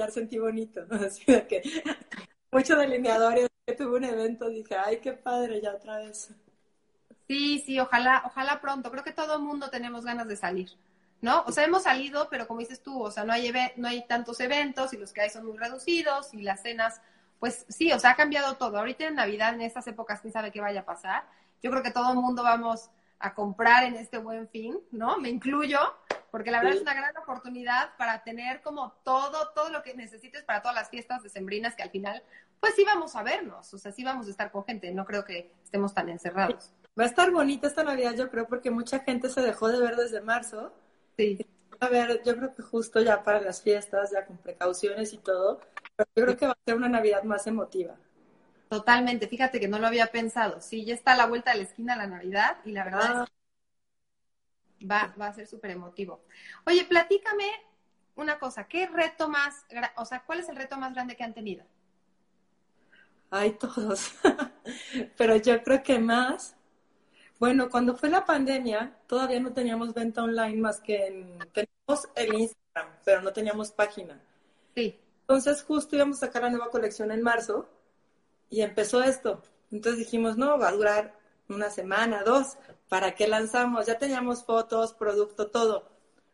ya 0.00 0.10
sentí 0.10 0.38
bonito, 0.38 0.80
así 0.90 1.24
de 1.26 1.46
que 1.46 1.62
muchos 2.50 2.78
delineadores, 2.78 3.48
que 3.66 3.74
tuve 3.74 3.98
un 3.98 4.04
evento, 4.04 4.48
dije, 4.48 4.76
ay, 4.76 4.98
qué 5.00 5.12
padre, 5.12 5.60
ya 5.60 5.74
otra 5.74 5.98
vez. 5.98 6.30
Sí, 7.28 7.62
sí, 7.64 7.78
ojalá, 7.78 8.22
ojalá 8.26 8.60
pronto, 8.60 8.90
creo 8.90 9.04
que 9.04 9.12
todo 9.12 9.36
el 9.36 9.42
mundo 9.42 9.70
tenemos 9.70 10.04
ganas 10.04 10.26
de 10.26 10.36
salir. 10.36 10.70
¿no? 11.20 11.44
O 11.46 11.52
sea, 11.52 11.64
hemos 11.64 11.82
salido, 11.82 12.28
pero 12.30 12.46
como 12.46 12.60
dices 12.60 12.82
tú, 12.82 13.02
o 13.02 13.10
sea, 13.10 13.24
no 13.24 13.32
hay, 13.32 13.52
no 13.76 13.88
hay 13.88 14.06
tantos 14.06 14.40
eventos 14.40 14.92
y 14.92 14.96
los 14.96 15.12
que 15.12 15.20
hay 15.20 15.30
son 15.30 15.46
muy 15.46 15.58
reducidos 15.58 16.32
y 16.32 16.42
las 16.42 16.62
cenas, 16.62 17.00
pues 17.38 17.66
sí, 17.68 17.92
o 17.92 17.98
sea, 17.98 18.10
ha 18.10 18.16
cambiado 18.16 18.56
todo. 18.56 18.78
Ahorita 18.78 19.04
en 19.06 19.16
Navidad, 19.16 19.54
en 19.54 19.60
estas 19.60 19.86
épocas, 19.86 20.20
quién 20.20 20.32
sabe 20.32 20.50
qué 20.50 20.60
vaya 20.60 20.80
a 20.80 20.84
pasar. 20.86 21.24
Yo 21.62 21.70
creo 21.70 21.82
que 21.82 21.90
todo 21.90 22.10
el 22.10 22.18
mundo 22.18 22.42
vamos 22.42 22.90
a 23.20 23.34
comprar 23.34 23.84
en 23.84 23.94
este 23.94 24.18
buen 24.18 24.48
fin, 24.48 24.78
¿no? 24.90 25.18
Me 25.18 25.28
incluyo, 25.28 25.78
porque 26.30 26.50
la 26.50 26.58
verdad 26.58 26.76
es 26.76 26.82
una 26.82 26.94
gran 26.94 27.16
oportunidad 27.16 27.96
para 27.96 28.22
tener 28.24 28.62
como 28.62 28.92
todo, 29.04 29.50
todo 29.54 29.68
lo 29.68 29.82
que 29.82 29.94
necesites 29.94 30.42
para 30.42 30.62
todas 30.62 30.74
las 30.74 30.88
fiestas 30.88 31.22
decembrinas 31.22 31.76
que 31.76 31.82
al 31.82 31.90
final, 31.90 32.22
pues 32.58 32.74
sí 32.74 32.84
vamos 32.84 33.14
a 33.16 33.22
vernos, 33.22 33.72
o 33.72 33.78
sea, 33.78 33.92
sí 33.92 34.02
vamos 34.02 34.26
a 34.26 34.30
estar 34.30 34.50
con 34.50 34.64
gente, 34.64 34.90
no 34.92 35.04
creo 35.04 35.24
que 35.24 35.52
estemos 35.62 35.94
tan 35.94 36.08
encerrados. 36.08 36.72
Va 36.98 37.04
a 37.04 37.06
estar 37.06 37.30
bonita 37.30 37.66
esta 37.66 37.84
Navidad, 37.84 38.14
yo 38.16 38.30
creo, 38.30 38.46
porque 38.46 38.70
mucha 38.70 39.00
gente 39.00 39.28
se 39.28 39.40
dejó 39.42 39.68
de 39.68 39.80
ver 39.80 39.96
desde 39.96 40.20
marzo 40.20 40.72
Sí. 41.20 41.46
A 41.80 41.88
ver, 41.88 42.22
yo 42.24 42.36
creo 42.36 42.54
que 42.54 42.62
justo 42.62 43.00
ya 43.00 43.22
para 43.22 43.40
las 43.40 43.62
fiestas, 43.62 44.10
ya 44.10 44.24
con 44.24 44.38
precauciones 44.38 45.12
y 45.12 45.18
todo, 45.18 45.60
pero 45.94 46.08
yo 46.16 46.24
creo 46.24 46.36
que 46.36 46.46
va 46.46 46.52
a 46.52 46.64
ser 46.64 46.76
una 46.76 46.88
Navidad 46.88 47.22
más 47.24 47.46
emotiva. 47.46 47.94
Totalmente, 48.70 49.26
fíjate 49.26 49.58
que 49.58 49.66
no 49.66 49.80
lo 49.80 49.88
había 49.88 50.06
pensado. 50.06 50.60
Sí, 50.60 50.84
ya 50.84 50.94
está 50.94 51.14
a 51.14 51.16
la 51.16 51.26
vuelta 51.26 51.50
de 51.50 51.56
la 51.56 51.64
esquina 51.64 51.96
la 51.96 52.06
Navidad 52.06 52.58
y 52.64 52.70
la 52.70 52.84
verdad 52.84 53.02
es 53.02 53.10
ah. 53.10 53.26
que 54.78 54.86
va, 54.86 55.12
va 55.20 55.26
a 55.26 55.34
ser 55.34 55.48
súper 55.48 55.72
emotivo. 55.72 56.22
Oye, 56.64 56.84
platícame 56.84 57.50
una 58.14 58.38
cosa, 58.38 58.68
¿qué 58.68 58.86
reto 58.86 59.28
más, 59.28 59.66
o 59.96 60.04
sea, 60.04 60.22
cuál 60.24 60.38
es 60.38 60.48
el 60.48 60.54
reto 60.54 60.76
más 60.76 60.94
grande 60.94 61.16
que 61.16 61.24
han 61.24 61.34
tenido? 61.34 61.64
Hay 63.30 63.54
todos, 63.54 64.12
pero 65.16 65.34
yo 65.34 65.60
creo 65.64 65.82
que 65.82 65.98
más 65.98 66.54
bueno, 67.40 67.70
cuando 67.70 67.96
fue 67.96 68.10
la 68.10 68.24
pandemia, 68.24 68.98
todavía 69.06 69.40
no 69.40 69.52
teníamos 69.52 69.94
venta 69.94 70.22
online 70.22 70.60
más 70.60 70.78
que 70.78 71.06
en, 71.06 71.38
teníamos 71.52 72.06
el 72.14 72.34
Instagram, 72.34 72.94
pero 73.02 73.22
no 73.22 73.32
teníamos 73.32 73.72
página. 73.72 74.20
Sí. 74.76 75.00
Entonces 75.22 75.62
justo 75.64 75.96
íbamos 75.96 76.18
a 76.18 76.26
sacar 76.26 76.42
la 76.42 76.50
nueva 76.50 76.70
colección 76.70 77.10
en 77.10 77.22
marzo 77.22 77.66
y 78.50 78.62
empezó 78.62 79.02
esto. 79.02 79.42
Entonces 79.70 80.00
dijimos, 80.00 80.36
no, 80.36 80.58
va 80.58 80.68
a 80.68 80.72
durar 80.72 81.14
una 81.48 81.70
semana, 81.70 82.22
dos, 82.24 82.58
¿para 82.88 83.14
qué 83.14 83.28
lanzamos? 83.28 83.86
Ya 83.86 83.98
teníamos 83.98 84.44
fotos, 84.44 84.92
producto, 84.92 85.50
todo. 85.50 85.88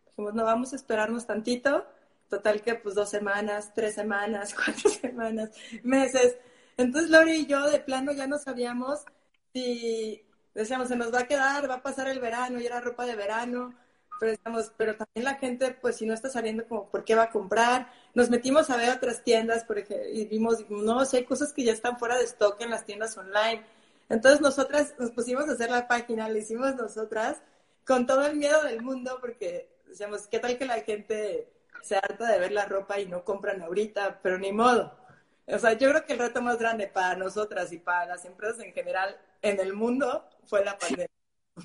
Dijimos, 0.07 0.35
no, 0.35 0.45
vamos 0.45 0.73
a 0.73 0.77
esperarnos 0.77 1.27
tantito. 1.27 1.87
Total 2.29 2.61
que 2.63 2.75
pues 2.75 2.97
dos 2.97 3.09
semanas, 3.11 3.73
tres 3.75 3.95
semanas, 3.95 4.55
cuatro 4.65 4.91
semanas, 4.91 5.51
meses. 5.83 6.37
Entonces 6.77 7.11
Lori 7.11 7.33
y 7.43 7.47
yo 7.47 7.71
de 7.71 7.79
plano 7.79 8.13
ya 8.13 8.27
no 8.27 8.39
sabíamos 8.39 9.05
si 9.57 10.23
decíamos, 10.53 10.89
se 10.89 10.97
nos 10.97 11.13
va 11.15 11.21
a 11.21 11.27
quedar, 11.27 11.69
va 11.71 11.77
a 11.77 11.83
pasar 11.83 12.09
el 12.09 12.21
verano 12.21 12.61
y 12.61 12.67
era 12.67 12.79
ropa 12.81 13.07
de 13.07 13.17
verano, 13.17 13.75
pero, 14.19 14.33
decíamos, 14.33 14.73
pero 14.77 14.97
también 14.97 15.25
la 15.25 15.35
gente, 15.35 15.77
pues 15.81 15.97
si 15.97 16.07
no 16.07 16.15
está 16.15 16.29
saliendo, 16.31 16.67
como, 16.67 16.89
¿por 16.89 17.05
qué 17.05 17.15
va 17.15 17.25
a 17.25 17.31
comprar? 17.31 17.91
Nos 18.15 18.31
metimos 18.31 18.71
a 18.71 18.77
ver 18.77 18.91
otras 18.91 19.23
tiendas, 19.23 19.65
por 19.65 19.79
ejemplo, 19.79 20.09
y 20.09 20.27
vimos, 20.27 20.69
no, 20.71 21.05
si 21.05 21.19
hay 21.19 21.25
cosas 21.25 21.53
que 21.53 21.65
ya 21.65 21.73
están 21.73 21.99
fuera 21.99 22.17
de 22.17 22.25
stock 22.25 22.61
en 22.61 22.71
las 22.71 22.85
tiendas 22.85 23.17
online. 23.17 23.65
Entonces 24.09 24.41
nosotras 24.41 24.95
nos 24.99 25.11
pusimos 25.11 25.49
a 25.49 25.53
hacer 25.53 25.71
la 25.71 25.89
página, 25.89 26.29
la 26.29 26.39
hicimos 26.39 26.75
nosotras 26.77 27.43
con 27.85 28.07
todo 28.07 28.27
el 28.27 28.37
miedo 28.37 28.63
del 28.63 28.83
mundo 28.83 29.19
porque 29.21 29.69
decíamos, 29.87 30.27
¿qué 30.29 30.39
tal 30.39 30.59
que 30.59 30.65
la 30.65 30.81
gente 30.81 31.53
se 31.83 31.97
harta 31.97 32.31
de 32.31 32.39
ver 32.39 32.53
la 32.53 32.67
ropa 32.67 32.99
y 33.01 33.07
no 33.07 33.25
compran 33.25 33.63
ahorita? 33.63 34.21
Pero 34.23 34.39
ni 34.39 34.53
modo. 34.53 34.97
O 35.47 35.59
sea, 35.59 35.75
yo 35.75 35.91
creo 35.91 36.05
que 36.05 36.13
el 36.13 36.19
reto 36.19 36.43
más 36.43 36.59
grande 36.59 36.89
para 36.89 37.17
nosotras 37.17 37.73
y 37.73 37.79
para 37.79 38.07
las 38.07 38.25
empresas 38.25 38.61
en 38.61 38.73
general 38.73 39.17
en 39.43 39.61
el 39.61 39.73
mundo 39.73 40.29
fue 40.45 40.65
la 40.65 40.77
pandemia. 40.77 41.09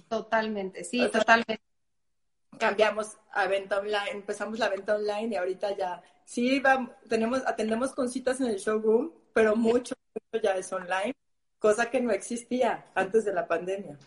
Totalmente, 0.07 0.83
sí, 0.83 1.07
totalmente. 1.11 1.70
Cambiamos 2.57 3.17
a 3.31 3.47
venta 3.47 3.79
online, 3.79 4.11
empezamos 4.11 4.59
la 4.59 4.69
venta 4.69 4.95
online 4.95 5.29
y 5.33 5.35
ahorita 5.35 5.75
ya, 5.75 6.03
sí, 6.25 6.59
vamos, 6.59 6.91
tenemos, 7.09 7.41
atendemos 7.47 7.93
con 7.93 8.09
citas 8.09 8.39
en 8.39 8.47
el 8.47 8.57
showroom, 8.57 9.11
pero 9.33 9.55
mucho, 9.55 9.95
mucho 10.13 10.43
ya 10.43 10.55
es 10.55 10.71
online, 10.71 11.15
cosa 11.59 11.89
que 11.89 12.01
no 12.01 12.11
existía 12.11 12.85
antes 12.93 13.25
de 13.25 13.33
la 13.33 13.47
pandemia. 13.47 13.97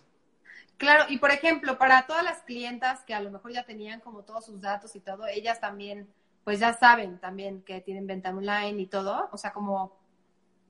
Claro, 0.77 1.05
y 1.09 1.19
por 1.19 1.31
ejemplo, 1.31 1.79
para 1.79 2.07
todas 2.07 2.25
las 2.25 2.41
clientas 2.43 3.01
que 3.05 3.15
a 3.15 3.21
lo 3.21 3.31
mejor 3.31 3.53
ya 3.53 3.65
tenían 3.65 4.01
como 4.01 4.25
todos 4.25 4.45
sus 4.45 4.61
datos 4.61 4.95
y 4.97 5.01
todo, 5.01 5.27
ellas 5.27 5.61
también, 5.61 6.09
pues 6.43 6.61
ya 6.61 6.75
saben 6.75 7.19
también 7.19 7.63
que 7.63 7.81
tienen 7.81 8.07
venta 8.07 8.31
online 8.31 8.81
y 8.83 8.87
todo, 8.87 9.29
o 9.33 9.37
sea, 9.37 9.53
como 9.53 9.97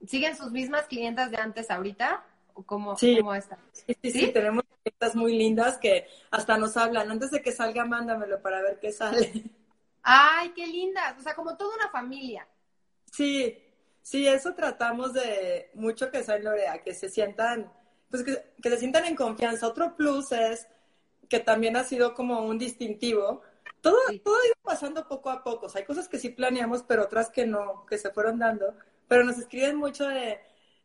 siguen 0.05 0.37
sus 0.37 0.51
mismas 0.51 0.85
clientas 0.85 1.31
de 1.31 1.37
antes 1.37 1.71
ahorita, 1.71 2.23
o 2.53 2.63
cómo, 2.63 2.95
sí. 2.97 3.17
cómo 3.17 3.33
está. 3.33 3.57
Sí, 3.71 3.97
sí, 4.01 4.11
sí, 4.11 4.31
tenemos 4.31 4.63
clientas 4.85 5.15
muy 5.15 5.35
lindas 5.35 5.77
que 5.77 6.07
hasta 6.29 6.57
nos 6.57 6.77
hablan, 6.77 7.09
antes 7.09 7.31
de 7.31 7.41
que 7.41 7.51
salga, 7.51 7.85
mándamelo 7.85 8.41
para 8.41 8.61
ver 8.61 8.79
qué 8.79 8.91
sale. 8.91 9.31
Ay, 10.03 10.51
qué 10.55 10.67
lindas, 10.67 11.17
o 11.17 11.21
sea, 11.21 11.33
como 11.33 11.57
toda 11.57 11.75
una 11.75 11.89
familia. 11.89 12.47
Sí, 13.11 13.57
sí, 14.03 14.27
eso 14.27 14.53
tratamos 14.53 15.13
de 15.13 15.71
mucho 15.73 16.11
que 16.11 16.23
sea 16.23 16.35
en 16.35 16.43
Lorea, 16.43 16.83
que 16.83 16.93
se 16.93 17.09
sientan 17.09 17.71
pues 18.09 18.23
que, 18.23 18.53
que 18.61 18.69
se 18.69 18.77
sientan 18.77 19.05
en 19.05 19.15
confianza. 19.15 19.67
Otro 19.67 19.95
plus 19.95 20.31
es 20.31 20.67
que 21.27 21.39
también 21.39 21.75
ha 21.75 21.83
sido 21.83 22.13
como 22.13 22.45
un 22.45 22.59
distintivo. 22.59 23.41
Todo, 23.81 23.97
sí. 24.09 24.19
todo 24.19 24.35
ha 24.35 24.45
ido 24.45 24.55
pasando 24.61 25.07
poco 25.07 25.31
a 25.31 25.43
poco. 25.43 25.65
O 25.65 25.69
sea, 25.69 25.79
hay 25.79 25.85
cosas 25.85 26.07
que 26.07 26.19
sí 26.19 26.29
planeamos, 26.29 26.83
pero 26.83 27.03
otras 27.03 27.29
que 27.29 27.45
no, 27.47 27.85
que 27.87 27.97
se 27.97 28.11
fueron 28.11 28.37
dando. 28.37 28.75
Pero 29.07 29.23
nos 29.23 29.37
escriben 29.39 29.75
mucho 29.75 30.07
de, 30.07 30.39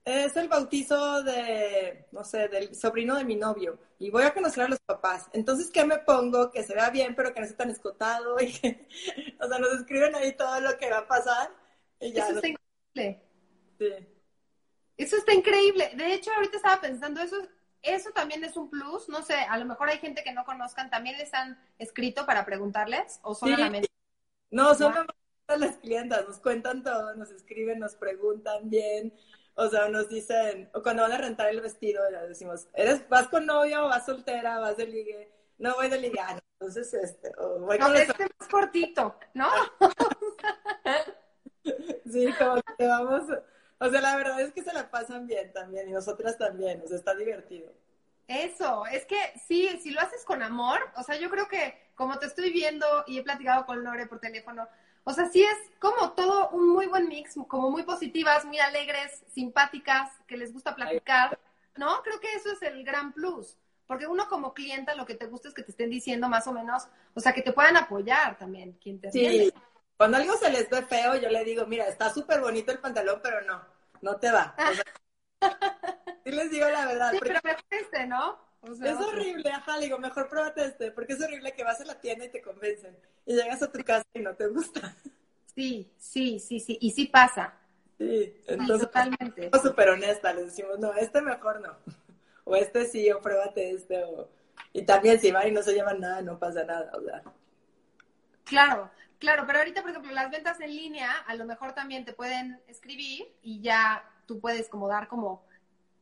es 0.05 0.37
el 0.37 0.49
bautizo 0.49 1.23
de, 1.23 2.07
no 2.13 2.25
sé, 2.25 2.49
del 2.49 2.75
sobrino 2.75 3.17
de 3.17 3.25
mi 3.25 3.37
novio. 3.37 3.79
Y 3.99 4.11
voy 4.11 4.23
a 4.23 4.33
conocer 4.33 4.65
a 4.65 4.69
los 4.69 4.81
papás. 4.81 5.29
Entonces, 5.33 5.71
¿qué 5.71 5.85
me 5.85 5.99
pongo? 5.99 6.51
Que 6.51 6.63
se 6.63 6.75
vea 6.75 6.91
bien, 6.91 7.15
pero 7.15 7.35
que 7.35 7.41
no 7.41 7.47
esté 7.47 7.57
tan 7.57 7.71
escotado. 7.71 8.37
Y 8.41 8.53
que, 8.53 8.89
o 9.41 9.47
sea, 9.47 9.59
nos 9.59 9.73
escriben 9.75 10.15
ahí 10.15 10.33
todo 10.37 10.61
lo 10.61 10.77
que 10.79 10.91
va 10.91 10.99
a 10.99 11.09
pasar. 11.09 11.51
Y 12.01 12.13
ya 12.13 12.25
Eso 12.25 12.37
está 12.37 12.49
increíble. 12.49 13.23
Sí. 13.79 14.07
Eso 14.97 15.17
está 15.17 15.35
increíble. 15.35 15.93
De 15.95 16.15
hecho, 16.15 16.31
ahorita 16.33 16.57
estaba 16.57 16.81
pensando, 16.81 17.21
eso, 17.21 17.37
eso 17.83 18.11
también 18.11 18.43
es 18.45 18.57
un 18.57 18.71
plus. 18.71 19.09
No 19.09 19.23
sé, 19.23 19.35
a 19.35 19.59
lo 19.59 19.65
mejor 19.67 19.89
hay 19.91 19.99
gente 19.99 20.23
que 20.25 20.33
no 20.33 20.45
conozcan. 20.45 20.91
¿También 20.91 21.19
les 21.19 21.33
han 21.35 21.59
escrito 21.79 22.27
para 22.27 22.45
preguntarles 22.45 23.21
o 23.23 23.35
solamente? 23.35 23.89
Sí. 23.89 23.95
No, 24.51 24.75
solamente 24.75 25.15
las 25.59 25.77
clientas. 25.77 26.27
Nos 26.27 26.39
cuentan 26.39 26.83
todo, 26.83 27.15
nos 27.17 27.31
escriben, 27.31 27.79
nos 27.79 27.95
preguntan 27.95 28.69
bien. 28.71 29.13
O 29.55 29.69
sea, 29.69 29.89
nos 29.89 30.09
dicen, 30.09 30.71
o 30.75 30.83
cuando 30.83 31.03
van 31.03 31.13
a 31.13 31.19
rentar 31.19 31.49
el 31.49 31.61
vestido, 31.61 32.03
ya 32.11 32.23
decimos, 32.23 32.69
¿eres, 32.75 33.09
¿vas 33.09 33.29
con 33.29 33.47
novio, 33.47 33.85
vas 33.85 34.07
soltera, 34.07 34.59
vas 34.59 34.77
de 34.77 34.87
ligue? 34.87 35.33
No 35.59 35.75
voy 35.75 35.89
de 35.89 35.99
ligue. 35.99 36.19
Ah, 36.21 36.35
no, 36.35 36.41
entonces, 36.61 36.95
este, 36.95 37.33
o 37.39 37.61
voy 37.61 37.79
no, 37.79 37.87
con 37.87 37.97
este 37.97 38.27
más 38.39 38.49
cortito, 38.49 39.17
¿no? 39.35 39.49
sí, 42.11 42.33
como 42.39 42.61
que 42.79 42.87
vamos... 42.87 43.25
O 43.83 43.89
sea, 43.89 44.01
la 44.03 44.17
verdad 44.17 44.39
es 44.41 44.53
que 44.53 44.63
se 44.63 44.75
la 44.75 44.91
pasan 44.91 45.27
bien 45.27 45.53
también 45.55 45.89
y 45.89 45.93
nosotras 45.93 46.37
también, 46.37 46.83
o 46.85 46.87
sea, 46.87 46.99
está 46.99 47.15
divertido. 47.15 47.73
Eso, 48.29 48.85
es 48.87 49.07
que 49.07 49.17
sí, 49.49 49.69
si 49.83 49.91
lo 49.91 50.01
haces 50.01 50.25
con 50.25 50.43
amor, 50.43 50.79
o 50.97 51.03
sea, 51.03 51.17
yo 51.17 51.31
creo 51.31 51.49
que 51.49 51.91
como 51.97 52.19
te 52.19 52.27
estoy 52.27 52.53
viendo 52.53 52.87
y 53.07 53.19
he 53.19 53.23
platicado 53.23 53.67
con 53.67 53.83
Lore 53.83 54.07
por 54.07 54.21
teléfono, 54.21 54.69
o 55.05 55.13
sea, 55.13 55.27
sí 55.29 55.43
es 55.43 55.57
como 55.79 56.13
todo 56.13 56.51
un 56.51 56.69
muy 56.69 56.87
buen 56.87 57.09
mix, 57.09 57.35
como 57.49 57.71
muy 57.71 57.83
positivas, 57.85 58.45
muy 58.45 58.59
alegres, 58.59 59.25
simpáticas, 59.33 60.11
que 60.27 60.37
les 60.37 60.53
gusta 60.53 60.75
platicar, 60.75 61.39
¿no? 61.77 62.03
Creo 62.03 62.21
que 62.21 62.33
eso 62.35 62.53
es 62.53 62.63
el 62.63 62.85
gran 62.85 63.13
plus, 63.13 63.57
porque 63.87 64.07
uno 64.07 64.29
como 64.29 64.55
clienta 64.55 64.95
lo 64.95 65.07
que 65.07 65.15
te 65.15 65.27
gusta 65.27 65.49
es 65.49 65.55
que 65.55 65.63
te 65.63 65.71
estén 65.73 65.91
diciendo 65.91 66.29
más 66.29 66.47
o 66.47 66.53
menos, 66.53 66.89
o 67.15 67.21
sea, 67.21 67.33
que 67.33 67.43
te 67.43 67.53
puedan 67.53 67.77
apoyar 67.77 68.39
también, 68.39 68.73
quien 68.83 69.01
te 69.01 69.09
Sí, 69.09 69.21
entiende. 69.27 69.53
cuando 69.97 70.17
algo 70.17 70.35
se 70.37 70.51
les 70.51 70.69
ve 70.71 70.83
feo, 70.83 71.17
yo 71.17 71.29
le 71.29 71.45
digo, 71.45 71.67
mira, 71.67 71.87
está 71.89 72.13
súper 72.13 72.41
bonito 72.41 72.73
el 72.73 72.79
pantalón, 72.79 73.21
pero 73.23 73.41
no, 73.43 73.63
no 74.03 74.17
te 74.19 74.31
va. 74.31 74.61
O 74.65 74.75
sea, 74.75 74.85
sí 76.25 76.33
les 76.33 76.51
digo 76.51 76.69
la 76.69 76.87
verdad. 76.87 77.13
Sí, 77.13 77.19
porque 77.19 77.33
pero 77.33 77.41
mejor 77.45 77.65
este, 77.71 78.07
¿no? 78.07 78.39
O 78.63 78.75
sea, 78.75 78.93
es 78.93 78.99
horrible, 78.99 79.51
ajá, 79.51 79.79
le 79.79 79.87
digo, 79.87 79.99
mejor 79.99 80.29
pruébate 80.29 80.65
este, 80.65 80.91
porque 80.91 81.15
es 81.15 81.23
horrible 81.23 81.53
que 81.53 81.65
vas 81.65 81.81
a 81.81 81.85
la 81.85 81.99
tienda 81.99 82.27
y 82.27 82.29
te 82.29 82.43
convencen 82.43 82.95
y 83.25 83.35
llegas 83.35 83.63
a 83.63 83.73
tu 83.73 83.83
casa 83.83 84.05
y 84.13 84.21
no 84.21 84.35
te 84.35 84.49
gusta. 84.49 84.95
Sí, 85.55 85.91
sí, 85.99 86.39
sí, 86.39 86.61
sí, 86.61 86.79
y 86.81 86.91
sí 86.91 87.07
pasa. 87.07 87.55
Sí, 87.99 88.35
entonces 88.47 88.87
totalmente. 88.87 89.51
súper 89.63 89.91
honestas, 89.91 90.35
les 90.35 90.47
decimos, 90.47 90.79
no, 90.79 90.93
este 90.95 91.21
mejor 91.23 91.61
no, 91.61 91.77
o 92.45 92.55
este 92.55 92.85
sí, 92.85 93.11
o 93.11 93.21
pruébate 93.21 93.71
este, 93.71 94.05
o... 94.05 94.29
y 94.73 94.83
también 94.83 95.21
si 95.21 95.31
van 95.31 95.49
y 95.49 95.53
no 95.53 95.63
se 95.63 95.73
llevan 95.73 96.01
nada, 96.01 96.23
no 96.23 96.39
pasa 96.39 96.65
nada, 96.65 96.91
o 96.95 97.03
sea. 97.03 97.23
Claro, 98.45 98.91
claro, 99.19 99.45
pero 99.47 99.59
ahorita, 99.59 99.81
por 99.81 99.91
ejemplo, 99.91 100.13
las 100.13 100.31
ventas 100.31 100.61
en 100.61 100.71
línea, 100.71 101.11
a 101.27 101.35
lo 101.35 101.47
mejor 101.47 101.73
también 101.73 102.05
te 102.05 102.13
pueden 102.13 102.61
escribir 102.67 103.27
y 103.43 103.61
ya 103.61 104.05
tú 104.27 104.41
puedes 104.41 104.69
como 104.69 104.89
dar 104.89 105.09
como 105.09 105.45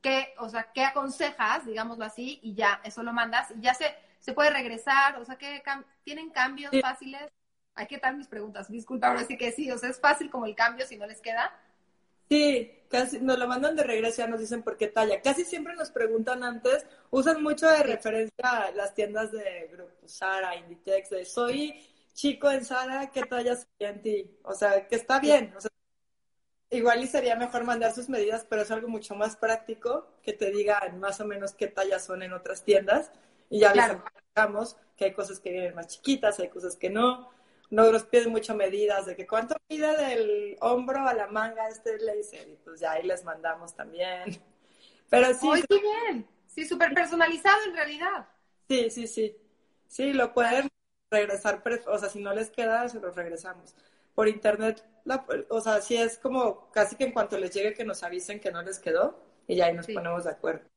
qué, 0.03 0.35
o 0.39 0.49
sea, 0.49 0.71
qué 0.75 0.85
aconsejas, 0.85 1.67
digámoslo 1.67 2.05
así, 2.05 2.39
y 2.43 2.55
ya 2.55 2.81
eso 2.85 3.03
lo 3.03 3.13
mandas 3.13 3.51
y 3.57 3.61
ya 3.61 3.75
se, 3.75 3.95
se 4.21 4.33
puede 4.33 4.51
regresar, 4.51 5.17
o 5.19 5.25
sea, 5.25 5.37
que 5.37 5.63
cam 5.63 5.85
tienen 6.05 6.31
cambios 6.31 6.71
Sí. 6.73 6.81
fáciles. 6.81 7.31
Hay 7.75 7.87
que 7.87 7.99
dar 7.99 8.17
mis 8.17 8.27
preguntas, 8.27 8.69
disculpa, 8.71 9.07
ahora 9.09 9.25
sí 9.25 9.37
que 9.37 9.53
sí, 9.53 9.71
o 9.71 9.79
sea, 9.79 9.89
es 9.91 10.01
fácil 10.01 10.31
como 10.31 10.47
el 10.47 10.55
cambio 10.57 10.85
si 10.87 10.97
no 10.97 11.07
les 11.07 11.21
queda. 11.21 11.53
Sí, 12.29 12.71
casi 12.91 13.21
nos 13.21 13.39
lo 13.39 13.49
mandan 13.49 13.75
de 13.75 13.85
regreso, 13.85 14.19
ya 14.19 14.27
nos 14.27 14.41
dicen 14.41 14.63
por 14.63 14.77
qué 14.77 14.89
talla. 14.89 15.23
Casi 15.23 15.45
siempre 15.45 15.75
nos 15.75 15.91
preguntan 15.91 16.45
antes, 16.45 16.87
usan 17.11 17.43
mucho 17.43 17.67
de 17.69 17.83
referencia 17.83 18.71
las 18.75 18.95
tiendas 18.95 19.33
de 19.33 19.69
Grupo 19.73 20.07
Sara, 20.07 20.55
Inditex, 20.57 21.11
de 21.11 21.25
soy 21.25 21.75
chico 22.13 22.51
en 22.51 22.65
Sara, 22.65 23.11
¿qué 23.11 23.23
talla 23.23 23.57
sería 23.57 23.95
en 23.95 24.03
ti? 24.03 24.39
O 24.43 24.53
sea, 24.53 24.87
que 24.87 24.97
está 24.97 25.21
bien. 25.21 25.55
O 25.57 25.61
sea, 25.61 25.71
igual 26.71 27.03
y 27.03 27.07
sería 27.07 27.37
mejor 27.37 27.65
mandar 27.65 27.93
sus 27.93 28.09
medidas, 28.09 28.47
pero 28.49 28.63
es 28.63 28.71
algo 28.71 28.89
mucho 28.89 29.15
más 29.15 29.37
práctico 29.37 30.07
que 30.23 30.33
te 30.33 30.51
digan 30.51 30.99
más 31.01 31.21
o 31.21 31.25
menos 31.27 31.53
qué 31.55 31.69
tallas 31.69 32.05
son 32.05 32.23
en 32.23 32.33
otras 32.33 32.65
tiendas. 32.65 33.11
Y 33.51 33.61
ya 33.61 33.73
Claro. 33.73 34.05
les 34.55 34.77
que 34.97 35.07
hay 35.07 35.13
cosas 35.15 35.41
que 35.41 35.51
vienen 35.51 35.75
más 35.75 35.89
chiquitas, 35.89 36.39
hay 36.41 36.49
cosas 36.49 36.77
que 36.77 36.91
no. 36.91 37.31
No 37.71 37.91
nos 37.93 38.05
piden 38.05 38.31
mucho 38.31 38.55
medidas 38.55 39.07
de 39.07 39.15
que 39.17 39.27
cuánto 39.27 39.57
mide 39.69 39.95
del 39.97 40.57
hombro 40.61 41.07
a 41.07 41.13
la 41.15 41.27
manga 41.29 41.69
este 41.69 41.99
laser. 41.99 42.49
Y 42.49 42.57
pues 42.57 42.81
ya 42.81 42.93
ahí 42.93 43.03
les 43.07 43.25
mandamos 43.25 43.75
también. 43.75 44.25
Pero 45.11 45.35
sí, 45.35 45.49
¡Ay, 45.53 45.63
qué 45.69 45.81
bien! 45.81 46.29
Sí, 46.47 46.67
súper 46.67 46.93
personalizado 46.95 47.63
en 47.67 47.75
realidad. 47.75 48.29
sí, 48.69 48.91
sí, 48.91 49.07
sí. 49.07 49.37
Sí, 49.89 50.13
lo 50.13 50.33
pueden 50.35 50.69
regresar, 51.11 51.63
o 51.87 51.99
sea, 51.99 52.09
si 52.11 52.21
no 52.21 52.35
les 52.35 52.51
queda, 52.51 52.89
se 52.89 53.01
los 53.01 53.15
regresamos. 53.17 53.75
Por 54.19 54.27
internet, 54.27 54.85
la- 55.05 55.25
o 55.49 55.61
sea, 55.61 55.81
sí 55.81 55.97
es 55.97 56.19
como 56.19 56.73
casi 56.73 56.97
que 56.97 57.05
en 57.05 57.13
cuanto 57.13 57.39
les 57.39 57.55
llegue 57.55 57.73
que 57.73 57.85
nos 57.85 58.03
avisen 58.03 58.41
que 58.41 58.51
no 58.51 58.61
les 58.63 58.81
quedó 58.81 59.17
y 59.47 59.55
ya 59.55 59.67
ahí 59.67 59.75
nos 59.75 59.87
Sí. 59.87 59.95
ponemos 59.95 60.25
de 60.25 60.31
acuerdo. 60.33 60.69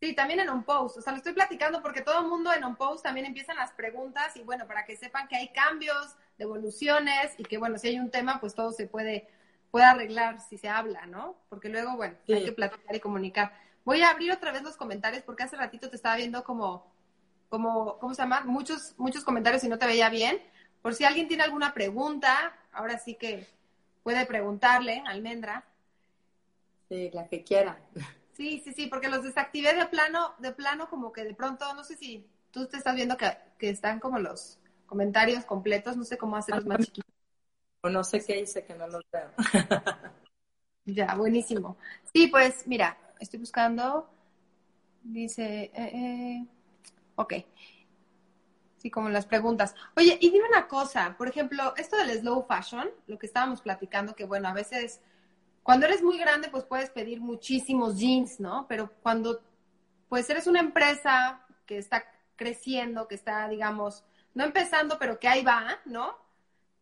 Sí, 0.00 0.16
también 0.16 0.40
en 0.40 0.48
On 0.48 0.64
Post. 0.64 0.96
O 0.96 1.00
sea, 1.00 1.12
lo 1.12 1.18
estoy 1.18 1.32
platicando 1.32 1.80
porque 1.80 2.00
todo 2.00 2.18
el 2.22 2.26
mundo 2.26 2.52
en 2.52 2.64
On 2.64 2.74
Post 2.74 3.04
también 3.04 3.24
empiezan 3.26 3.54
las 3.54 3.70
preguntas 3.70 4.36
y 4.36 4.42
bueno, 4.42 4.66
para 4.66 4.84
que 4.84 4.96
sepan 4.96 5.28
que 5.28 5.36
hay 5.36 5.50
cambios, 5.52 6.16
devoluciones 6.36 7.38
y 7.38 7.44
que 7.44 7.56
bueno, 7.56 7.78
si 7.78 7.86
hay 7.86 8.00
un 8.00 8.10
tema, 8.10 8.40
pues 8.40 8.52
todo 8.52 8.72
se 8.72 8.88
puede, 8.88 9.28
puede 9.70 9.84
arreglar 9.84 10.40
si 10.40 10.58
se 10.58 10.68
habla, 10.68 11.06
¿no? 11.06 11.36
Porque 11.50 11.68
luego, 11.68 11.94
bueno, 11.94 12.16
Sí. 12.26 12.32
hay 12.32 12.44
que 12.44 12.50
platicar 12.50 12.96
y 12.96 12.98
comunicar. 12.98 13.52
Voy 13.84 14.02
a 14.02 14.10
abrir 14.10 14.32
otra 14.32 14.50
vez 14.50 14.64
los 14.64 14.76
comentarios 14.76 15.22
porque 15.22 15.44
hace 15.44 15.54
ratito 15.54 15.88
te 15.88 15.94
estaba 15.94 16.16
viendo 16.16 16.42
como, 16.42 16.92
como, 17.48 18.00
¿cómo 18.00 18.12
se 18.12 18.22
llama? 18.22 18.40
Muchos, 18.40 18.94
muchos 18.98 19.22
comentarios 19.22 19.62
y 19.62 19.68
no 19.68 19.78
te 19.78 19.86
veía 19.86 20.08
bien. 20.08 20.42
Por 20.82 20.94
si 20.94 21.04
alguien 21.04 21.28
tiene 21.28 21.44
alguna 21.44 21.72
pregunta, 21.74 22.58
ahora 22.72 22.98
sí 22.98 23.14
que 23.14 23.46
puede 24.02 24.26
preguntarle, 24.26 25.02
Almendra. 25.06 25.64
Sí, 26.88 27.10
la 27.12 27.28
que 27.28 27.42
quieran. 27.42 27.78
Sí, 28.32 28.60
sí, 28.64 28.72
sí, 28.72 28.86
porque 28.86 29.08
los 29.08 29.22
desactivé 29.22 29.74
de 29.74 29.86
plano, 29.86 30.34
de 30.38 30.52
plano 30.52 30.88
como 30.88 31.12
que 31.12 31.24
de 31.24 31.34
pronto, 31.34 31.72
no 31.74 31.84
sé 31.84 31.96
si 31.96 32.26
tú 32.50 32.66
te 32.66 32.76
estás 32.76 32.94
viendo 32.94 33.16
que, 33.16 33.30
que 33.58 33.70
están 33.70 34.00
como 34.00 34.18
los 34.18 34.58
comentarios 34.86 35.44
completos, 35.44 35.96
no 35.96 36.04
sé 36.04 36.18
cómo 36.18 36.36
hacerlos 36.36 36.66
más 36.66 36.78
chiquitos. 36.80 37.10
O 37.82 37.88
no 37.88 38.04
sé 38.04 38.24
qué 38.24 38.40
hice 38.40 38.64
que 38.64 38.74
no 38.74 38.86
los 38.86 39.02
veo. 39.12 39.30
Ya, 40.84 41.14
buenísimo. 41.14 41.76
Sí, 42.12 42.26
pues 42.26 42.66
mira, 42.66 42.98
estoy 43.20 43.38
buscando, 43.38 44.10
dice, 45.04 45.70
eh, 45.72 45.72
eh, 45.74 46.46
ok. 47.14 47.34
Sí, 48.82 48.90
como 48.90 49.08
las 49.10 49.26
preguntas. 49.26 49.76
Oye, 49.96 50.18
y 50.20 50.30
dime 50.30 50.48
una 50.48 50.66
cosa, 50.66 51.14
por 51.16 51.28
ejemplo, 51.28 51.72
esto 51.76 51.96
del 51.96 52.18
slow 52.18 52.44
fashion, 52.48 52.90
lo 53.06 53.16
que 53.16 53.26
estábamos 53.26 53.62
platicando, 53.62 54.16
que 54.16 54.24
bueno, 54.24 54.48
a 54.48 54.52
veces 54.52 55.00
cuando 55.62 55.86
eres 55.86 56.02
muy 56.02 56.18
grande, 56.18 56.48
pues 56.48 56.64
puedes 56.64 56.90
pedir 56.90 57.20
muchísimos 57.20 57.96
jeans, 57.96 58.40
¿no? 58.40 58.66
Pero 58.68 58.90
cuando, 59.00 59.40
pues 60.08 60.28
eres 60.30 60.48
una 60.48 60.58
empresa 60.58 61.46
que 61.64 61.78
está 61.78 62.02
creciendo, 62.34 63.06
que 63.06 63.14
está, 63.14 63.48
digamos, 63.48 64.02
no 64.34 64.42
empezando, 64.42 64.98
pero 64.98 65.20
que 65.20 65.28
ahí 65.28 65.44
va, 65.44 65.78
¿no? 65.84 66.16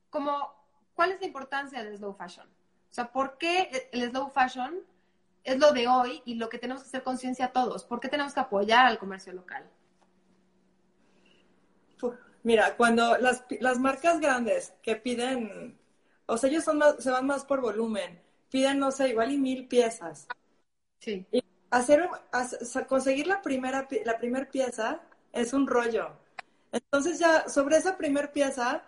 Como, 0.09 0.55
¿cuál 0.95 1.13
es 1.13 1.21
la 1.21 1.27
importancia 1.27 1.85
del 1.85 1.99
slow 1.99 2.15
fashion? 2.15 2.47
O 2.47 2.95
sea, 2.95 3.13
¿por 3.13 3.37
qué 3.37 3.91
el 3.93 4.09
slow 4.09 4.31
fashion 4.31 4.75
es 5.45 5.59
lo 5.59 5.73
de 5.73 5.87
hoy 5.87 6.23
y 6.25 6.37
lo 6.37 6.49
que 6.49 6.57
tenemos 6.57 6.83
que 6.83 6.89
hacer 6.89 7.03
conciencia 7.03 7.53
todos? 7.53 7.85
¿Por 7.85 8.01
qué 8.01 8.09
tenemos 8.09 8.33
que 8.33 8.41
apoyar 8.41 8.87
al 8.87 8.97
comercio 8.97 9.35
local? 9.35 9.69
Mira, 12.43 12.77
cuando 12.77 13.19
las, 13.19 13.45
las 13.61 13.79
marcas 13.79 14.21
grandes 14.21 14.73
que 14.83 14.97
piden, 14.97 15.79
o 16.27 16.37
sea, 16.39 16.49
ellos 16.49 16.65
son 16.65 16.79
más, 16.79 16.97
se 16.99 17.11
van 17.11 17.27
más 17.27 17.45
por 17.45 17.61
volumen, 17.61 18.21
piden, 18.51 18.79
no 18.79 18.91
sé, 18.91 19.11
igual 19.11 19.33
y 19.33 19.39
mil 19.39 19.69
piezas. 19.69 20.27
Sí. 21.01 21.27
Y 21.33 21.43
hacer, 21.71 22.09
conseguir 22.89 23.27
la 23.27 23.43
primera, 23.43 23.87
la 24.05 24.19
primera 24.19 24.51
pieza 24.51 25.01
es 25.33 25.53
un 25.53 25.67
rollo. 25.67 26.11
Entonces 26.73 27.19
ya 27.19 27.49
sobre 27.49 27.77
esa 27.77 27.97
primera 27.97 28.33
pieza, 28.33 28.85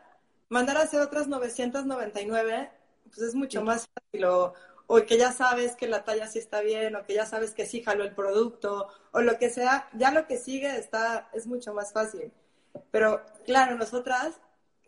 mandar 0.48 0.76
a 0.76 0.82
hacer 0.82 1.00
otras 1.00 1.28
999, 1.28 2.70
pues 3.04 3.18
es 3.18 3.34
mucho 3.34 3.62
más 3.62 3.88
fácil. 3.88 4.24
O, 4.26 4.54
o, 4.86 4.96
que 5.06 5.18
ya 5.18 5.32
sabes 5.32 5.76
que 5.76 5.88
la 5.88 6.04
talla 6.04 6.26
sí 6.26 6.38
está 6.38 6.60
bien, 6.60 6.96
o 6.96 7.04
que 7.04 7.14
ya 7.14 7.26
sabes 7.26 7.52
que 7.54 7.66
sí 7.66 7.82
jaló 7.82 8.04
el 8.04 8.14
producto, 8.14 8.88
o 9.12 9.20
lo 9.20 9.38
que 9.38 9.50
sea, 9.50 9.88
ya 9.94 10.10
lo 10.10 10.26
que 10.26 10.38
sigue 10.38 10.76
está, 10.78 11.30
es 11.32 11.46
mucho 11.46 11.74
más 11.74 11.92
fácil. 11.92 12.32
Pero 12.90 13.22
claro, 13.44 13.76
nosotras, 13.76 14.40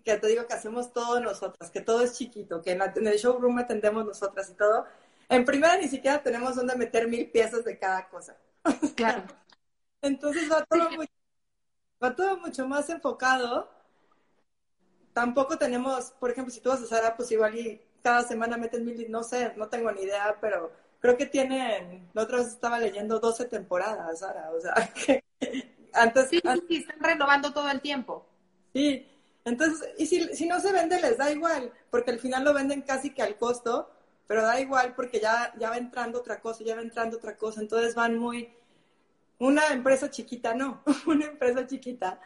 que 0.05 0.17
te 0.17 0.27
digo 0.27 0.47
que 0.47 0.55
hacemos 0.55 0.93
todo 0.93 1.21
nosotras, 1.21 1.71
que 1.71 1.81
todo 1.81 2.03
es 2.03 2.15
chiquito, 2.15 2.63
que 2.63 2.73
en, 2.73 2.83
en 2.83 3.07
el 3.07 3.19
showroom 3.19 3.59
atendemos 3.59 4.05
nosotras 4.05 4.51
y 4.51 4.55
todo, 4.55 4.87
en 5.29 5.45
primera 5.45 5.77
ni 5.79 5.89
siquiera 5.89 6.23
tenemos 6.23 6.57
donde 6.57 6.77
meter 6.77 7.09
mil 7.09 7.31
piezas 7.31 7.65
de 7.65 7.79
cada 7.79 8.09
cosa. 8.09 8.37
Claro. 8.97 9.25
Entonces 10.03 10.51
va 10.51 10.65
todo, 10.65 10.91
muy, 10.91 11.09
va 12.03 12.15
todo 12.15 12.39
mucho 12.39 12.67
más 12.69 12.91
enfocado. 12.91 13.71
Tampoco 15.13 15.57
tenemos, 15.59 16.11
por 16.13 16.31
ejemplo, 16.31 16.53
si 16.53 16.61
tú 16.61 16.71
vas 16.71 16.83
a 16.83 16.87
Sara, 16.87 17.17
pues 17.17 17.31
igual 17.31 17.57
y 17.59 17.81
cada 18.03 18.23
semana 18.23 18.57
meten 18.57 18.85
mil, 18.85 19.11
no 19.11 19.23
sé, 19.23 19.55
no 19.57 19.69
tengo 19.69 19.91
ni 19.93 20.03
idea, 20.03 20.37
pero 20.41 20.73
creo 21.01 21.17
que 21.17 21.27
tienen, 21.27 22.11
la 22.13 22.23
otra 22.23 22.39
vez 22.39 22.49
estaba 22.49 22.79
leyendo 22.79 23.21
12 23.21 23.47
temporadas, 23.47 24.19
Sara, 24.19 24.51
o 24.51 24.61
sea, 24.61 24.75
que 25.07 25.25
antes... 25.95 26.29
Sí, 26.29 26.41
sí, 26.43 26.65
sí, 26.69 26.77
están 26.77 27.01
renovando 27.01 27.53
todo 27.53 27.71
el 27.71 27.81
tiempo. 27.81 28.27
Sí, 28.73 29.07
entonces, 29.45 29.89
y 29.99 30.07
si, 30.07 30.35
si 30.35 30.47
no 30.47 30.61
se 30.61 30.73
vende, 30.73 31.01
les 31.01 31.19
da 31.19 31.31
igual, 31.31 31.73
porque 31.91 32.11
al 32.11 32.19
final 32.19 32.45
lo 32.45 32.55
venden 32.55 32.83
casi 32.83 33.11
que 33.11 33.23
al 33.23 33.37
costo, 33.37 33.91
pero 34.27 34.43
da 34.43 34.61
igual 34.61 34.95
porque 34.95 35.21
ya, 35.21 35.53
ya 35.59 35.71
va 35.71 35.77
entrando 35.77 36.19
otra 36.19 36.41
cosa, 36.41 36.65
ya 36.65 36.77
va 36.77 36.83
entrando 36.83 37.19
otra 37.19 37.37
cosa, 37.37 37.61
entonces 37.61 37.95
van 37.95 38.19
muy... 38.19 38.53
Una 39.39 39.69
empresa 39.69 40.11
chiquita, 40.11 40.55
no, 40.55 40.83
una 41.07 41.27
empresa 41.27 41.67
chiquita, 41.67 42.21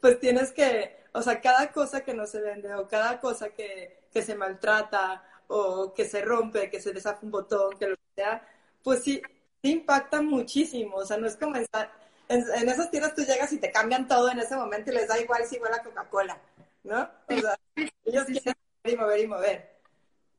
pues 0.00 0.18
tienes 0.20 0.52
que, 0.52 0.96
o 1.12 1.22
sea, 1.22 1.40
cada 1.40 1.72
cosa 1.72 2.02
que 2.02 2.14
no 2.14 2.26
se 2.26 2.40
vende 2.40 2.74
o 2.74 2.88
cada 2.88 3.20
cosa 3.20 3.50
que, 3.50 4.04
que 4.12 4.22
se 4.22 4.34
maltrata 4.34 5.24
o 5.48 5.92
que 5.92 6.04
se 6.04 6.22
rompe, 6.22 6.70
que 6.70 6.80
se 6.80 6.92
desafa 6.92 7.20
un 7.22 7.30
botón, 7.32 7.76
que 7.78 7.88
lo 7.88 7.96
que 7.96 8.02
sea, 8.16 8.46
pues 8.82 9.02
sí, 9.02 9.20
impacta 9.62 10.22
muchísimo, 10.22 10.96
o 10.96 11.04
sea, 11.06 11.16
no 11.18 11.26
es 11.26 11.36
como 11.36 11.56
en, 12.32 12.44
en, 12.54 12.68
esas 12.68 12.90
tiendas 12.90 13.14
tú 13.14 13.22
llegas 13.22 13.52
y 13.52 13.58
te 13.58 13.70
cambian 13.70 14.08
todo 14.08 14.30
en 14.30 14.38
ese 14.38 14.56
momento 14.56 14.90
y 14.90 14.94
les 14.94 15.08
da 15.08 15.20
igual 15.20 15.44
si 15.44 15.58
huele 15.58 15.76
a 15.76 15.82
Coca-Cola, 15.82 16.38
¿no? 16.84 17.08
O 17.28 17.40
sea, 17.40 17.58
ellos 18.04 18.24
quieren 18.24 18.54
mover 18.82 18.92
y 18.92 18.96
mover 18.96 19.20
y 19.20 19.26
mover. 19.26 19.72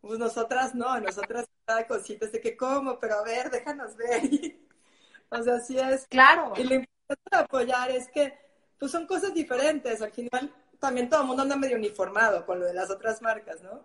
Pues 0.01 0.19
nosotras 0.19 0.75
no, 0.75 0.99
nosotras 0.99 1.47
cada 1.65 1.87
cosita 1.87 2.27
de 2.27 2.41
que 2.41 2.57
como, 2.57 2.99
pero 2.99 3.19
a 3.19 3.23
ver, 3.23 3.49
déjanos 3.49 3.95
ver. 3.95 4.21
o 5.29 5.43
sea, 5.43 5.59
sí 5.59 5.79
es. 5.79 6.07
Claro. 6.07 6.53
Y 6.57 6.63
lo 6.63 6.75
importante 6.75 7.29
de 7.31 7.37
apoyar 7.37 7.91
es 7.91 8.09
que, 8.09 8.37
pues 8.77 8.91
son 8.91 9.07
cosas 9.07 9.33
diferentes. 9.33 10.01
Al 10.01 10.11
final, 10.11 10.53
también 10.79 11.09
todo 11.09 11.21
el 11.21 11.27
mundo 11.27 11.43
anda 11.43 11.55
medio 11.55 11.77
uniformado 11.77 12.45
con 12.45 12.59
lo 12.59 12.65
de 12.65 12.73
las 12.73 12.89
otras 12.89 13.21
marcas, 13.21 13.61
¿no? 13.61 13.83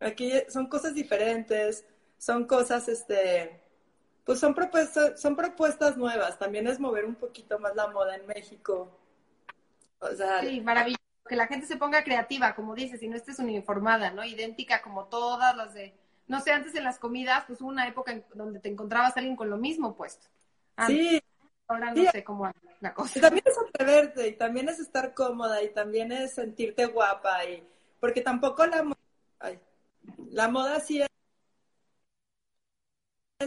Aquí 0.00 0.32
son 0.48 0.68
cosas 0.68 0.94
diferentes, 0.94 1.84
son 2.16 2.46
cosas, 2.46 2.88
este, 2.88 3.60
pues 4.28 4.40
son 4.40 4.52
propuestas, 4.52 5.18
son 5.18 5.34
propuestas 5.34 5.96
nuevas. 5.96 6.38
También 6.38 6.66
es 6.66 6.78
mover 6.78 7.06
un 7.06 7.14
poquito 7.14 7.58
más 7.58 7.74
la 7.74 7.88
moda 7.88 8.14
en 8.14 8.26
México. 8.26 8.94
O 10.00 10.14
sea, 10.14 10.42
sí, 10.42 10.60
maravilloso 10.60 11.00
que 11.26 11.34
la 11.34 11.46
gente 11.46 11.66
se 11.66 11.78
ponga 11.78 12.04
creativa, 12.04 12.54
como 12.54 12.74
dices, 12.74 13.02
y 13.02 13.08
no 13.08 13.16
estés 13.16 13.38
uniformada, 13.38 14.10
¿no? 14.10 14.22
Idéntica 14.22 14.82
como 14.82 15.06
todas 15.06 15.56
las 15.56 15.72
de, 15.72 15.94
no 16.26 16.42
sé, 16.42 16.52
antes 16.52 16.74
en 16.74 16.84
las 16.84 16.98
comidas, 16.98 17.44
pues 17.46 17.62
hubo 17.62 17.70
una 17.70 17.88
época 17.88 18.12
en 18.12 18.22
donde 18.34 18.60
te 18.60 18.68
encontrabas 18.68 19.16
a 19.16 19.20
alguien 19.20 19.34
con 19.34 19.48
lo 19.48 19.56
mismo 19.56 19.96
puesto. 19.96 20.26
sí. 20.86 21.22
Ahora 21.66 21.94
no 21.94 22.10
sé 22.10 22.22
cómo 22.22 22.52
la 22.80 22.92
cosa. 22.92 23.18
Y 23.18 23.22
también 23.22 23.44
es 23.46 23.58
atreverte, 23.58 24.28
y 24.28 24.32
también 24.32 24.68
es 24.68 24.78
estar 24.78 25.14
cómoda, 25.14 25.62
y 25.62 25.70
también 25.70 26.12
es 26.12 26.34
sentirte 26.34 26.84
guapa, 26.84 27.46
y 27.46 27.66
porque 27.98 28.20
tampoco 28.20 28.66
la, 28.66 28.86
la 30.30 30.48
moda 30.48 30.80
sí 30.80 31.00
es, 31.00 31.08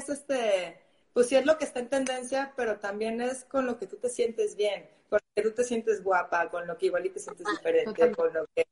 es 0.01 0.09
este, 0.09 0.81
pues 1.13 1.27
sí 1.29 1.35
es 1.35 1.45
lo 1.45 1.57
que 1.57 1.65
está 1.65 1.79
en 1.79 1.89
tendencia, 1.89 2.53
pero 2.55 2.79
también 2.79 3.21
es 3.21 3.45
con 3.45 3.65
lo 3.65 3.77
que 3.79 3.87
tú 3.87 3.97
te 3.97 4.09
sientes 4.09 4.55
bien 4.55 4.89
con 5.11 5.19
lo 5.19 5.43
que 5.43 5.49
tú 5.49 5.55
te 5.55 5.63
sientes 5.65 6.01
guapa, 6.01 6.49
con 6.49 6.65
lo 6.65 6.77
que 6.77 6.85
igual 6.85 7.05
y 7.05 7.09
te 7.09 7.19
sientes 7.19 7.45
Ah, 7.45 7.51
diferente, 7.51 8.11
con 8.13 8.33
lo 8.33 8.45
que... 8.55 8.65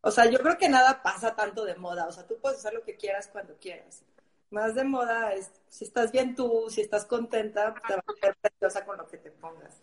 O 0.00 0.10
sea, 0.10 0.24
yo 0.26 0.38
creo 0.40 0.56
que 0.56 0.68
nada 0.68 1.02
pasa 1.02 1.36
tanto 1.36 1.64
de 1.64 1.76
moda, 1.76 2.06
o 2.06 2.12
sea, 2.12 2.26
tú 2.26 2.38
puedes 2.40 2.58
usar 2.58 2.72
lo 2.72 2.82
que 2.82 2.96
quieras 2.96 3.28
cuando 3.28 3.54
quieras. 3.58 4.02
Más 4.50 4.74
de 4.74 4.84
moda 4.84 5.34
es, 5.34 5.50
si 5.68 5.84
estás 5.84 6.10
bien 6.10 6.34
tú, 6.34 6.66
si 6.70 6.80
estás 6.80 7.04
contenta, 7.04 7.74
te 7.86 7.94
va 7.94 8.00
a 8.00 8.26
ver 8.26 8.36
preciosa 8.40 8.84
con 8.84 8.96
lo 8.96 9.06
que 9.06 9.18
te 9.18 9.30
pongas. 9.30 9.82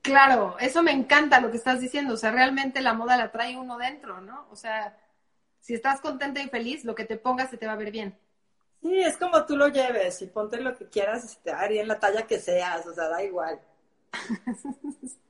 Claro, 0.00 0.56
eso 0.58 0.82
me 0.82 0.90
encanta 0.90 1.40
lo 1.40 1.50
que 1.50 1.58
estás 1.58 1.80
diciendo, 1.80 2.14
o 2.14 2.16
sea, 2.16 2.32
realmente 2.32 2.80
la 2.80 2.94
moda 2.94 3.16
la 3.16 3.30
trae 3.30 3.56
uno 3.56 3.78
dentro, 3.78 4.20
¿no? 4.20 4.48
O 4.50 4.56
sea, 4.56 4.98
si 5.60 5.74
estás 5.74 6.00
contenta 6.00 6.40
y 6.42 6.48
feliz, 6.48 6.84
lo 6.84 6.94
que 6.94 7.04
te 7.04 7.18
pongas 7.18 7.50
se 7.50 7.58
te 7.58 7.66
va 7.66 7.74
a 7.74 7.76
ver 7.76 7.92
bien. 7.92 8.18
Sí, 8.82 9.00
es 9.00 9.16
como 9.16 9.46
tú 9.46 9.56
lo 9.56 9.68
lleves 9.68 10.20
y 10.22 10.26
ponte 10.26 10.60
lo 10.60 10.76
que 10.76 10.86
quieras 10.88 11.38
y 11.44 11.48
a 11.50 11.60
ver 11.60 11.70
bien 11.72 11.88
la 11.88 11.98
talla 12.00 12.26
que 12.26 12.38
seas, 12.40 12.86
o 12.86 12.92
sea, 12.94 13.08
da 13.08 13.22
igual. 13.22 13.60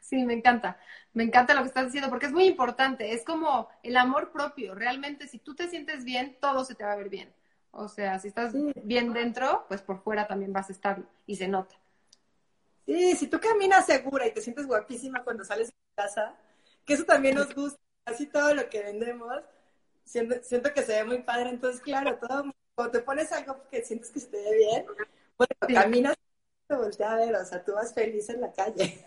Sí, 0.00 0.24
me 0.24 0.34
encanta. 0.34 0.78
Me 1.12 1.24
encanta 1.24 1.54
lo 1.54 1.62
que 1.62 1.68
estás 1.68 1.86
diciendo 1.86 2.10
porque 2.10 2.26
es 2.26 2.32
muy 2.32 2.44
importante. 2.46 3.12
Es 3.12 3.24
como 3.24 3.68
el 3.82 3.96
amor 3.96 4.32
propio. 4.32 4.74
Realmente, 4.74 5.28
si 5.28 5.38
tú 5.38 5.54
te 5.54 5.68
sientes 5.68 6.04
bien, 6.04 6.36
todo 6.40 6.64
se 6.64 6.74
te 6.74 6.84
va 6.84 6.92
a 6.92 6.96
ver 6.96 7.08
bien. 7.10 7.32
O 7.72 7.88
sea, 7.88 8.18
si 8.18 8.28
estás 8.28 8.54
bien 8.84 9.12
dentro, 9.12 9.66
pues 9.68 9.82
por 9.82 10.02
fuera 10.02 10.26
también 10.26 10.52
vas 10.52 10.68
a 10.70 10.72
estar 10.72 11.02
y 11.26 11.36
se 11.36 11.48
nota. 11.48 11.76
Sí, 12.86 13.14
si 13.16 13.26
tú 13.28 13.38
caminas 13.40 13.86
segura 13.86 14.26
y 14.26 14.32
te 14.34 14.40
sientes 14.40 14.66
guapísima 14.66 15.22
cuando 15.22 15.44
sales 15.44 15.68
de 15.68 15.74
casa, 15.94 16.34
que 16.84 16.94
eso 16.94 17.04
también 17.04 17.36
nos 17.36 17.54
gusta, 17.54 17.78
así 18.04 18.26
todo 18.26 18.54
lo 18.54 18.68
que 18.68 18.82
vendemos, 18.82 19.42
siento, 20.04 20.36
siento 20.42 20.72
que 20.74 20.82
se 20.82 20.94
ve 20.94 21.04
muy 21.04 21.22
padre. 21.22 21.50
Entonces, 21.50 21.80
claro, 21.80 22.18
todo, 22.18 22.52
cuando 22.80 22.98
te 22.98 23.04
pones 23.04 23.30
algo 23.32 23.68
que 23.70 23.82
sientes 23.84 24.10
que 24.10 24.20
se 24.20 24.28
te 24.28 24.38
ve 24.38 24.56
bien, 24.56 24.86
bueno, 25.36 25.52
sí. 25.68 25.74
caminas 25.74 26.16
te 26.66 26.74
voltea 26.74 27.12
a 27.12 27.16
ver, 27.16 27.34
o 27.34 27.44
sea, 27.44 27.62
tú 27.62 27.74
vas 27.74 27.92
feliz 27.92 28.30
en 28.30 28.40
la 28.40 28.50
calle. 28.52 29.06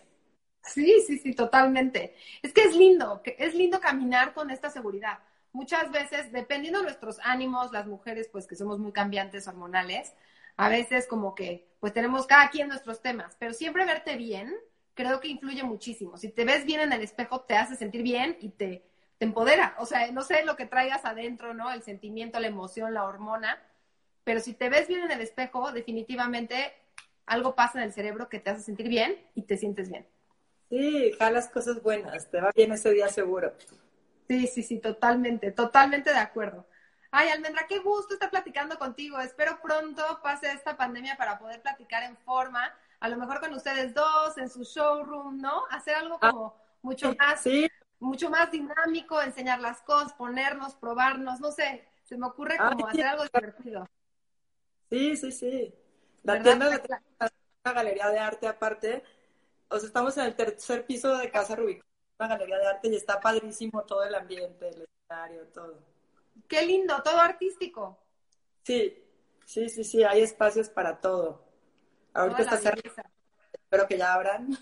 Sí, 0.63 1.01
sí, 1.07 1.17
sí, 1.17 1.33
totalmente. 1.33 2.15
Es 2.43 2.53
que 2.53 2.61
es 2.61 2.75
lindo, 2.75 3.21
es 3.25 3.55
lindo 3.55 3.79
caminar 3.79 4.35
con 4.35 4.51
esta 4.51 4.69
seguridad. 4.69 5.19
Muchas 5.53 5.91
veces, 5.91 6.31
dependiendo 6.31 6.79
de 6.79 6.85
nuestros 6.85 7.19
ánimos, 7.23 7.71
las 7.71 7.87
mujeres, 7.87 8.29
pues 8.31 8.45
que 8.45 8.55
somos 8.55 8.77
muy 8.77 8.91
cambiantes 8.91 9.47
hormonales, 9.47 10.13
a 10.55 10.69
veces 10.69 11.07
como 11.07 11.33
que, 11.33 11.67
pues 11.79 11.93
tenemos 11.93 12.27
cada 12.27 12.49
quien 12.51 12.67
nuestros 12.67 13.01
temas, 13.01 13.35
pero 13.39 13.53
siempre 13.53 13.85
verte 13.85 14.17
bien, 14.17 14.53
creo 14.93 15.19
que 15.19 15.29
influye 15.29 15.63
muchísimo. 15.63 16.15
Si 16.17 16.29
te 16.29 16.45
ves 16.45 16.63
bien 16.65 16.81
en 16.81 16.93
el 16.93 17.01
espejo, 17.01 17.41
te 17.41 17.55
hace 17.55 17.75
sentir 17.75 18.03
bien 18.03 18.37
y 18.39 18.49
te, 18.49 18.85
te 19.23 19.27
empodera. 19.27 19.73
O 19.79 19.85
sea, 19.85 20.11
no 20.11 20.21
sé 20.21 20.43
lo 20.43 20.57
que 20.57 20.65
traigas 20.65 21.05
adentro, 21.05 21.53
¿no? 21.53 21.71
El 21.71 21.81
sentimiento, 21.81 22.41
la 22.41 22.47
emoción, 22.47 22.93
la 22.93 23.05
hormona, 23.05 23.57
pero 24.25 24.41
si 24.41 24.53
te 24.53 24.67
ves 24.67 24.89
bien 24.89 25.01
en 25.01 25.11
el 25.11 25.21
espejo, 25.21 25.71
definitivamente 25.71 26.73
algo 27.25 27.55
pasa 27.55 27.77
en 27.77 27.85
el 27.85 27.93
cerebro 27.93 28.27
que 28.27 28.39
te 28.39 28.49
hace 28.49 28.61
sentir 28.61 28.89
bien 28.89 29.17
y 29.33 29.43
te 29.43 29.55
sientes 29.55 29.89
bien. 29.89 30.05
Sí, 30.69 31.13
jalas 31.17 31.47
cosas 31.47 31.81
buenas, 31.81 32.29
te 32.29 32.41
va 32.41 32.51
bien 32.53 32.73
ese 32.73 32.91
día 32.91 33.07
seguro. 33.07 33.53
Sí, 34.27 34.45
sí, 34.47 34.61
sí, 34.61 34.79
totalmente, 34.79 35.53
totalmente 35.53 36.09
de 36.09 36.19
acuerdo. 36.19 36.67
Ay, 37.09 37.29
Almendra, 37.29 37.65
qué 37.65 37.79
gusto 37.79 38.15
estar 38.15 38.29
platicando 38.29 38.77
contigo. 38.77 39.19
Espero 39.21 39.61
pronto 39.61 40.03
pase 40.21 40.51
esta 40.51 40.75
pandemia 40.75 41.15
para 41.15 41.39
poder 41.39 41.61
platicar 41.61 42.03
en 42.03 42.17
forma, 42.17 42.75
a 42.99 43.07
lo 43.07 43.15
mejor 43.15 43.39
con 43.39 43.53
ustedes 43.53 43.93
dos, 43.93 44.37
en 44.37 44.49
su 44.49 44.63
showroom, 44.63 45.39
¿no? 45.39 45.63
Hacer 45.69 45.95
algo 45.95 46.19
como 46.19 46.57
mucho 46.81 47.15
más, 47.17 47.41
sí. 47.41 47.69
Mucho 48.03 48.29
más 48.29 48.51
dinámico, 48.51 49.21
enseñar 49.21 49.59
las 49.59 49.81
cosas, 49.81 50.13
ponernos, 50.13 50.75
probarnos, 50.75 51.39
no 51.39 51.51
sé, 51.51 51.87
se 52.03 52.17
me 52.17 52.27
ocurre 52.27 52.57
como 52.57 52.85
Ay, 52.87 52.91
hacer 52.91 53.07
algo 53.07 53.23
divertido. 53.23 53.87
Sí, 54.89 55.17
sí, 55.17 55.31
sí. 55.31 55.73
La 56.23 56.33
¿Verdad? 56.33 56.43
tienda 56.43 56.69
de 56.69 56.81
una 57.65 57.73
galería 57.73 58.09
de 58.09 58.19
arte 58.19 58.47
aparte. 58.47 59.03
O 59.69 59.79
sea, 59.79 59.87
estamos 59.87 60.17
en 60.17 60.25
el 60.25 60.35
tercer 60.35 60.85
piso 60.85 61.17
de 61.17 61.31
Casa 61.31 61.55
Rubicón, 61.55 61.87
una 62.19 62.29
galería 62.29 62.57
de 62.59 62.67
arte 62.67 62.87
y 62.89 62.95
está 62.95 63.19
padrísimo 63.19 63.83
todo 63.83 64.03
el 64.03 64.13
ambiente, 64.13 64.69
el 64.69 64.83
escenario, 64.83 65.47
todo. 65.47 65.79
Qué 66.47 66.65
lindo, 66.65 67.01
todo 67.03 67.17
artístico. 67.19 67.97
Sí, 68.63 69.03
sí, 69.45 69.69
sí, 69.69 69.83
sí, 69.83 70.03
hay 70.03 70.21
espacios 70.21 70.69
para 70.69 70.99
todo. 70.99 71.43
Ahorita 72.13 72.43
está 72.43 72.57
cerrado. 72.57 72.81
Espero 73.53 73.87
que 73.87 73.97
ya 73.97 74.13
abran. 74.13 74.55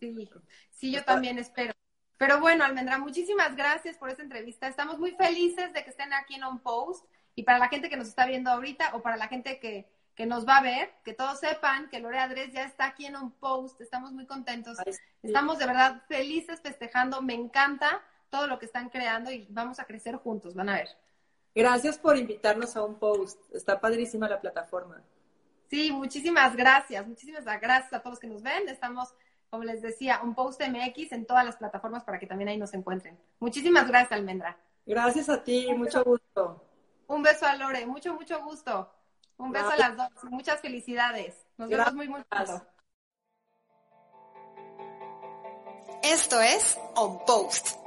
Sí, 0.00 0.28
sí, 0.70 0.92
yo 0.92 1.02
también 1.04 1.38
espero. 1.38 1.72
Pero 2.16 2.40
bueno, 2.40 2.64
Almendra, 2.64 2.98
muchísimas 2.98 3.56
gracias 3.56 3.96
por 3.96 4.10
esta 4.10 4.22
entrevista. 4.22 4.68
Estamos 4.68 4.98
muy 4.98 5.12
felices 5.12 5.72
de 5.72 5.84
que 5.84 5.90
estén 5.90 6.12
aquí 6.12 6.34
en 6.34 6.44
On 6.44 6.60
Post. 6.60 7.04
Y 7.34 7.42
para 7.42 7.58
la 7.58 7.68
gente 7.68 7.88
que 7.88 7.96
nos 7.96 8.08
está 8.08 8.26
viendo 8.26 8.50
ahorita 8.50 8.94
o 8.94 9.02
para 9.02 9.16
la 9.16 9.26
gente 9.26 9.58
que, 9.58 9.88
que 10.14 10.24
nos 10.24 10.46
va 10.46 10.58
a 10.58 10.62
ver, 10.62 10.92
que 11.04 11.12
todos 11.12 11.40
sepan 11.40 11.88
que 11.88 11.98
Lore 11.98 12.18
Adres 12.18 12.52
ya 12.52 12.64
está 12.64 12.86
aquí 12.86 13.06
en 13.06 13.16
On 13.16 13.32
Post. 13.32 13.80
Estamos 13.80 14.12
muy 14.12 14.26
contentos. 14.26 14.78
Estamos 15.22 15.58
de 15.58 15.66
verdad 15.66 16.02
felices 16.06 16.60
festejando. 16.60 17.20
Me 17.22 17.34
encanta 17.34 18.02
todo 18.30 18.46
lo 18.46 18.58
que 18.58 18.66
están 18.66 18.88
creando 18.88 19.30
y 19.30 19.46
vamos 19.50 19.80
a 19.80 19.84
crecer 19.84 20.16
juntos. 20.16 20.54
Van 20.54 20.68
a 20.68 20.74
ver. 20.74 20.88
Gracias 21.54 21.98
por 21.98 22.16
invitarnos 22.16 22.74
a 22.76 22.84
un 22.84 22.98
post. 22.98 23.40
Está 23.54 23.80
padrísima 23.80 24.28
la 24.28 24.40
plataforma. 24.40 25.00
Sí, 25.70 25.92
muchísimas 25.92 26.56
gracias. 26.56 27.06
Muchísimas 27.06 27.44
gracias 27.44 27.92
a 27.92 28.02
todos 28.02 28.18
que 28.18 28.26
nos 28.26 28.42
ven. 28.42 28.68
Estamos, 28.68 29.14
como 29.54 29.64
les 29.64 29.82
decía, 29.82 30.20
un 30.24 30.34
post 30.34 30.60
MX 30.60 31.12
en 31.12 31.26
todas 31.26 31.44
las 31.44 31.56
plataformas 31.56 32.02
para 32.02 32.18
que 32.18 32.26
también 32.26 32.48
ahí 32.48 32.58
nos 32.58 32.74
encuentren. 32.74 33.16
Muchísimas 33.38 33.86
gracias, 33.86 34.10
Almendra. 34.10 34.56
Gracias 34.84 35.28
a 35.28 35.44
ti, 35.44 35.72
mucho 35.72 36.02
gusto. 36.02 36.60
Un 37.06 37.22
beso 37.22 37.46
a 37.46 37.54
Lore, 37.54 37.86
mucho, 37.86 38.14
mucho 38.14 38.42
gusto. 38.42 38.92
Un 39.36 39.52
beso 39.52 39.70
a 39.70 39.76
las 39.76 39.96
dos. 39.96 40.08
Muchas 40.24 40.60
felicidades. 40.60 41.36
Nos 41.56 41.68
vemos 41.68 41.94
muy, 41.94 42.08
muy 42.08 42.24
pronto. 42.24 42.66
Esto 46.02 46.40
es 46.40 46.76
On 46.96 47.24
Post. 47.24 47.83